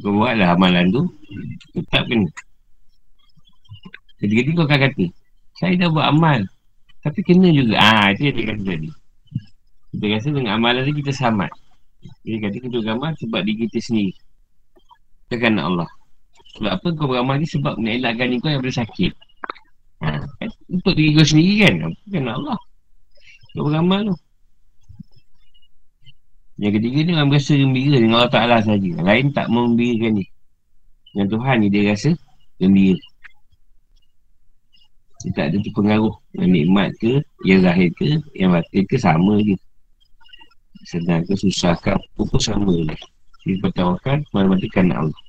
[0.04, 1.02] Kau buatlah amalan tu.
[1.76, 2.30] Tetap kena.
[4.20, 5.06] Ketika-ketika kau akan kata
[5.60, 6.40] Saya dah buat amal.
[7.04, 7.76] Tapi kena juga.
[7.80, 8.90] Ah Itu yang dia kata tadi.
[9.96, 11.48] Kita rasa dengan amalan tu kita sama
[12.28, 14.14] Dia kata kita beramal sebab diri kita sendiri.
[15.26, 15.90] Kita kan Allah.
[16.60, 17.48] Sebab apa kau beramal ni?
[17.48, 19.12] Sebab nak elakkan ni kau yang bersakit
[20.04, 20.50] ha, kan?
[20.72, 21.74] Untuk diri kau sendiri kan?
[22.08, 22.58] Bukan Allah?
[23.56, 24.16] Kau beramal tu
[26.56, 28.92] yang ketiga ni orang berasa gembira dengan Allah Ta'ala saja.
[29.04, 30.28] Lain tak membirakan dia.
[31.12, 32.12] Dengan Tuhan ni dia rasa
[32.64, 32.96] gembira.
[35.28, 36.16] Dia tak ada tu pengaruh.
[36.40, 39.56] Yang nikmat ke, yang zahir ke, yang batin ke sama je.
[40.88, 42.96] Senang ke, susah ke, apa pun sama je.
[43.44, 45.22] Dia bertawakan, mana-mana kan Allah.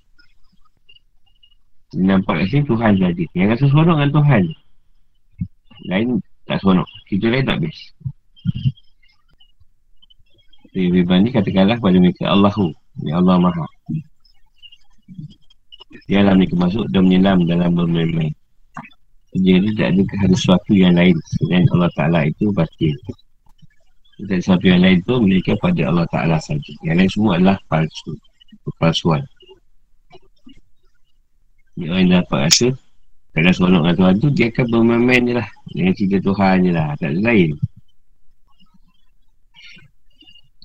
[1.90, 3.24] Dia nampak kat sini Tuhan saja.
[3.34, 4.42] Yang rasa seronok dengan Tuhan.
[5.90, 6.08] Lain
[6.46, 6.88] tak seronok.
[7.10, 7.82] Kita lain tak best.
[10.76, 12.68] Lebih banding katakanlah kepada mereka Allahu
[13.00, 13.64] Ya Allah Maha.
[16.04, 18.32] Dia alam mereka masuk dan menyelam dalam bermain-main.
[19.36, 22.96] Jadi tidak ada ada sesuatu yang lain Selain Allah Ta'ala itu batil
[24.16, 26.72] Tidak ada sesuatu yang lain itu Mereka pada Allah Ta'ala saja.
[26.80, 28.16] Yang lain semua adalah palsu
[28.64, 29.22] Kepalsuan.
[31.76, 32.68] Yang lain dapat rasa
[33.36, 35.48] seronok dengan Tuhan tu Dia akan bermain-main je lah.
[35.68, 37.50] Dengan cerita Tuhan je lah Tak ada lain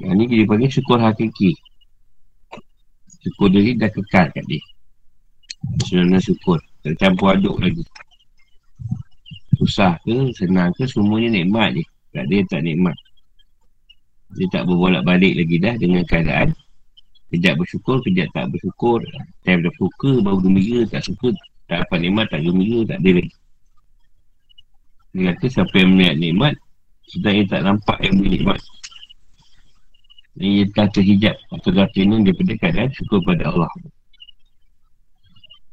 [0.02, 1.54] yang ni dia panggil syukur hakiki.
[3.22, 4.62] Syukur diri dah kekal kat dia.
[5.86, 6.58] Sebenarnya syukur.
[6.82, 7.86] Tak campur aduk lagi.
[9.62, 11.84] Susah ke, senang ke, semuanya nikmat je.
[12.18, 12.97] Tak dia tak nikmat.
[14.36, 16.56] Dia tak berbolak balik lagi dah dengan keadaan
[17.32, 19.04] Kejap bersyukur, kejap tak bersyukur
[19.43, 21.36] Time dah suka, baru gembira Tak suka,
[21.68, 23.34] tak dapat nikmat, tak gembira Tak ada lagi
[25.12, 26.54] Dia kata siapa yang melihat nikmat
[27.12, 28.60] Sedang ia tak nampak yang beri nikmat
[30.38, 33.71] Dan telah terhijab Atau dah tenung daripada keadaan syukur pada Allah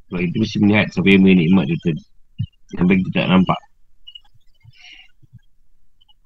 [0.09, 2.03] Sebab itu mesti melihat siapa yang beri nikmat tu tadi
[2.75, 3.61] Sampai kita tak nampak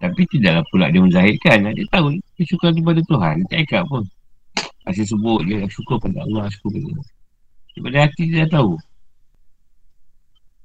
[0.02, 1.70] tapi tidaklah pula dia menzahirkan.
[1.78, 3.46] Dia tahu dia syukur kepada Tuhan.
[3.46, 4.02] Dia tak ikat pun.
[4.90, 6.50] Asyik sebut dia syukur pada Allah.
[6.50, 7.06] Syukur pada Allah.
[7.72, 8.72] Daripada hati dia dah tahu.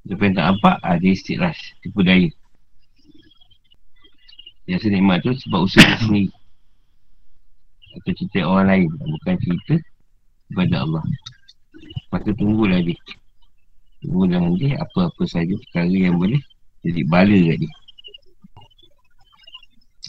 [0.09, 1.59] Lepas yang tak nampak, ah, dia istiqras.
[1.85, 2.29] Tipu daya.
[4.65, 6.33] Dia rasa nikmat tu sebab usaha dia sendiri.
[7.97, 8.89] Atau cerita orang lain.
[8.93, 9.75] Bukan cerita
[10.53, 11.03] kepada Allah.
[12.13, 12.97] Maka tunggulah dia.
[14.05, 16.39] Tunggu dengan dia apa-apa saja perkara yang boleh
[16.85, 17.73] jadi bala kat dia.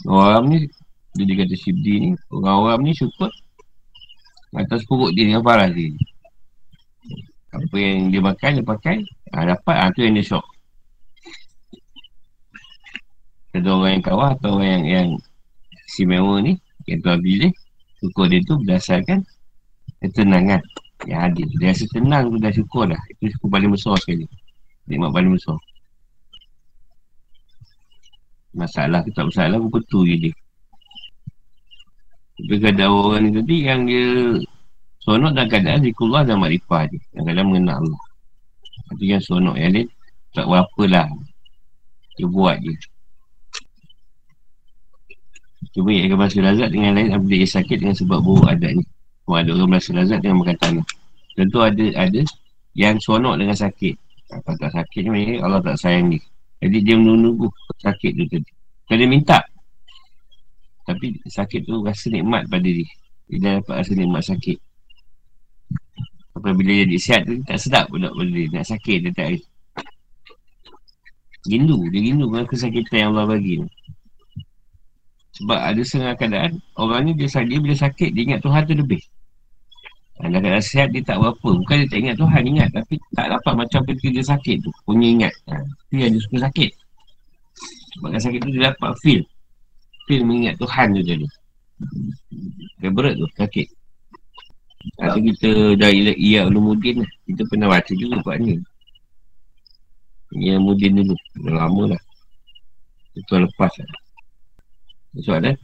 [0.07, 0.57] Orang ni
[1.19, 3.27] Dia kata Shibdi ni Orang-orang ni syukur
[4.55, 5.91] Atas perut dia dengan parah dia
[7.51, 9.03] Apa yang dia makan Dia pakai
[9.35, 10.45] ha, Dapat ha, tu yang dia syok
[13.59, 15.07] Ada orang yang kawah Atau orang yang, yang
[15.89, 16.55] Si mewah ni
[16.87, 17.51] Yang tuan pilih
[17.99, 19.19] Syukur dia tu berdasarkan
[19.99, 20.63] Ketenangan
[21.03, 23.01] Yang hadir Dia rasa tenang tu dah syukur dah.
[23.11, 24.25] Itu syukur paling besar sekali.
[24.87, 25.57] Nikmat paling besar.
[28.55, 30.33] Masalah ke tak masalah pun betul je dia.
[32.39, 34.39] Tapi ada orang ni tadi yang dia
[34.99, 38.03] Sonok dalam keadaan zikullah dan makrifah dia Yang kadang mengenal Allah.
[38.95, 39.85] Itu yang sonok yang dia
[40.31, 41.07] Tak berapa lah
[42.15, 42.73] Dia buat je
[45.75, 48.83] Cuma ia akan merasa lazat dengan lain Apabila ia sakit dengan sebab buruk adat ni
[49.25, 50.85] Cuma ada orang merasa lazat dengan makan tanah
[51.35, 52.21] Tentu ada ada
[52.73, 53.95] yang sonok dengan sakit
[54.29, 56.21] Kalau tak sakit ni Allah tak sayang dia
[56.59, 57.47] jadi dia menunggu
[57.79, 58.51] sakit tu tadi.
[58.87, 59.39] Kalau dia minta.
[60.83, 62.87] Tapi sakit tu rasa nikmat pada dia.
[63.31, 64.57] Dia dah dapat rasa nikmat sakit.
[66.35, 68.47] Apabila dia jadi sihat tu, tak sedap pun nak pada dia.
[68.51, 69.27] Nak sakit dia tak.
[71.47, 71.79] Rindu.
[71.87, 73.67] Dia rindu dengan kesakitan yang Allah bagi ni.
[75.39, 78.99] Sebab ada setengah keadaan, orang ni dia, dia bila sakit, dia ingat Tuhan tu lebih.
[80.19, 81.49] Dan keadaan sihat dia tak berapa.
[81.63, 82.69] Bukan dia tak ingat Tuhan, ingat.
[82.75, 84.71] Tapi tak dapat macam ketika dia sakit tu.
[84.83, 85.33] Punya ingat.
[85.47, 85.63] Ha.
[85.63, 86.71] Itu yang dia suka sakit.
[87.95, 89.21] Sebab sakit tu dia dapat feel.
[90.11, 91.27] Feel mengingat Tuhan tu jadi.
[92.83, 93.67] Dia berat tu, sakit.
[94.99, 97.11] Atau kita dah iya ulumudin lah.
[97.23, 98.59] Kita pernah baca juga buat ni.
[100.35, 101.15] Iya mudin dulu.
[101.47, 102.01] Lama lah.
[103.15, 104.08] Itu lepas lah.
[105.17, 105.57] Soalan?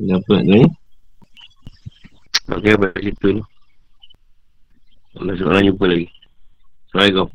[0.00, 0.60] Apa nak tanya?
[2.96, 3.42] Situ ni.
[5.20, 6.08] Allah SWT jumpa lagi.
[6.88, 7.28] Assalamualaikum.